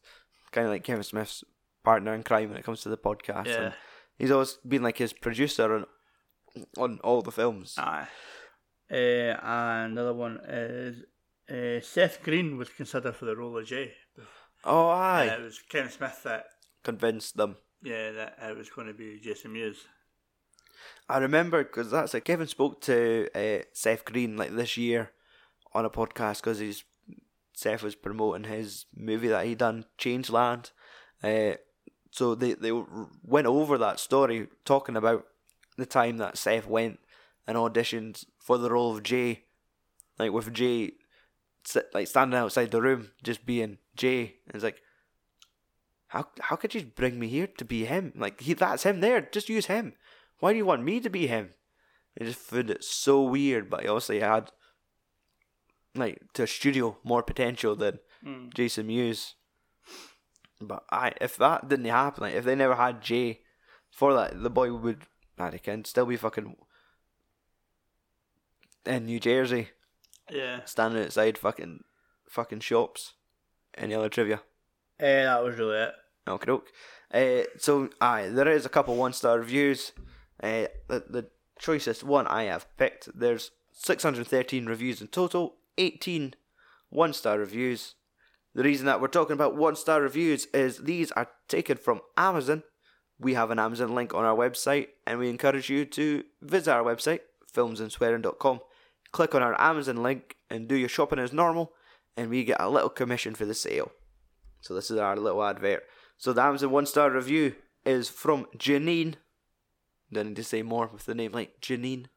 [0.52, 1.44] kind of like Kevin Smith's
[1.84, 3.48] partner in crime when it comes to the podcast.
[3.48, 3.74] yeah, And
[4.20, 5.86] he's always been like his producer on
[6.78, 7.76] on all the films.
[7.78, 8.08] aye.
[8.92, 11.04] Uh, and another one is
[11.50, 13.94] uh, Seth Green was considered for the role of Jay.
[14.64, 15.26] Oh Uh, aye.
[15.26, 16.46] it was Kevin Smith that
[16.84, 17.58] Convinced them.
[17.84, 19.86] Yeah, that it was going to be Jason Mewes.
[21.08, 25.12] I remember because that's like Kevin spoke to uh, Seth Green like this year
[25.74, 26.84] on a podcast because he's
[27.54, 30.72] Seth was promoting his movie that he done Changeland.
[31.24, 31.56] Uh,
[32.12, 32.72] so they they
[33.24, 35.26] went over that story talking about
[35.78, 37.00] the time that Seth went
[37.48, 39.44] and auditioned for the role of Jay,
[40.18, 40.94] like with Jay,
[41.94, 44.36] like standing outside the room just being Jay.
[44.48, 44.82] And it's like,
[46.08, 48.14] how how could you bring me here to be him?
[48.16, 49.22] Like he that's him there.
[49.22, 49.94] Just use him.
[50.40, 51.52] Why do you want me to be him?
[52.20, 54.52] I just found it so weird, but he also had
[55.96, 58.54] like to a studio more potential than Mm.
[58.54, 59.36] Jason Mewes.
[60.62, 63.42] But I, if that didn't happen, like if they never had Jay
[63.92, 65.04] for that, the boy would,
[65.52, 66.56] he can still be fucking
[68.86, 69.70] in New Jersey,
[70.30, 70.64] Yeah.
[70.66, 71.84] standing outside fucking
[72.30, 73.14] fucking shops.
[73.78, 74.42] Any other trivia?
[75.00, 75.94] Eh, that was really it.
[76.28, 76.68] Okay, doke.
[77.14, 79.94] Uh, so, aye, there is a couple one star reviews.
[80.42, 86.34] Uh, the, the choicest one I have picked, there's 613 reviews in total, 18
[86.90, 87.96] one star reviews.
[88.56, 92.64] The reason that we're talking about one star reviews is these are taken from Amazon.
[93.20, 96.84] We have an Amazon link on our website, and we encourage you to visit our
[96.84, 97.20] website,
[97.54, 98.60] filmsandswearing.com.
[99.12, 101.74] Click on our Amazon link and do your shopping as normal,
[102.18, 103.92] and we get a little commission for the sale.
[104.62, 105.84] So this is our little advert.
[106.18, 109.16] So the Amazon one star review is from Janine.
[110.12, 112.08] Don't need to say more with the name like Janine.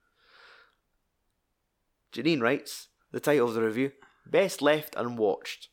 [2.13, 3.93] Janine writes the title of the review:
[4.27, 5.69] Best left unwatched.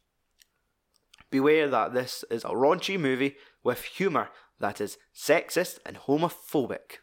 [1.31, 6.99] Beware that this is a raunchy movie with humour that is sexist and homophobic.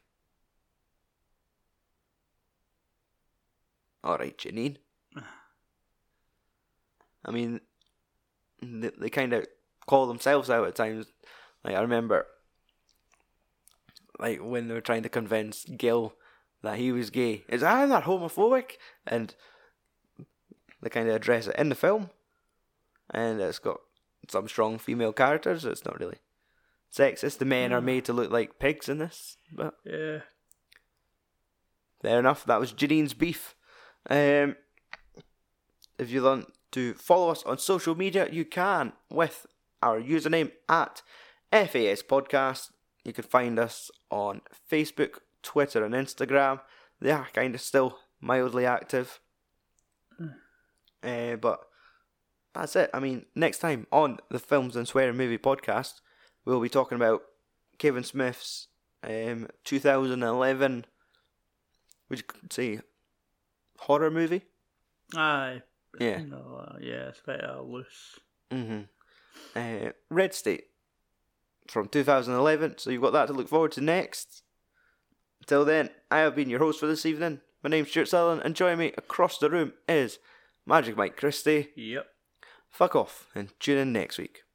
[4.04, 4.76] Alright, Janine.
[7.24, 7.60] I mean,
[8.62, 9.46] they, they kind of
[9.86, 11.06] call themselves out at times.
[11.64, 12.26] Like, I remember,
[14.20, 16.14] like, when they were trying to convince Gil
[16.62, 17.44] that he was gay.
[17.48, 18.72] Is I'm not homophobic?
[19.06, 19.34] And
[20.80, 22.10] they kind of address it in the film.
[23.10, 23.80] And it's got
[24.28, 25.64] some strong female characters.
[25.64, 26.18] It's not really
[26.92, 27.38] sexist.
[27.38, 29.36] The men are made to look like pigs in this.
[29.52, 30.20] But Yeah.
[32.02, 32.44] Fair enough.
[32.44, 33.54] That was Janine's beef.
[34.08, 34.56] Um,
[35.98, 39.46] if you want to follow us on social media, you can with
[39.82, 41.02] our username at
[41.50, 42.70] FAS Podcast.
[43.04, 46.60] You can find us on Facebook, Twitter, and Instagram.
[47.00, 49.20] They are kind of still mildly active.
[51.02, 51.60] Uh, but
[52.56, 52.90] that's it.
[52.92, 56.00] I mean, next time on the Films and Swearing Movie Podcast,
[56.44, 57.22] we'll be talking about
[57.78, 58.68] Kevin Smith's
[59.04, 60.86] um, 2011
[62.08, 62.80] would you say
[63.78, 64.42] horror movie?
[65.14, 65.62] Aye.
[65.98, 66.22] Yeah.
[66.22, 68.18] No, uh, yeah, it's quite uh, loose.
[68.50, 68.82] Mm-hmm.
[69.54, 70.64] Uh, Red State
[71.68, 72.78] from 2011.
[72.78, 74.42] So you've got that to look forward to next.
[75.40, 77.40] Until then, I have been your host for this evening.
[77.62, 80.18] My name's Stuart Sutherland, and joining me across the room is
[80.66, 81.70] Magic Mike Christie.
[81.76, 82.06] Yep.
[82.70, 84.45] Fuck off and tune in next week.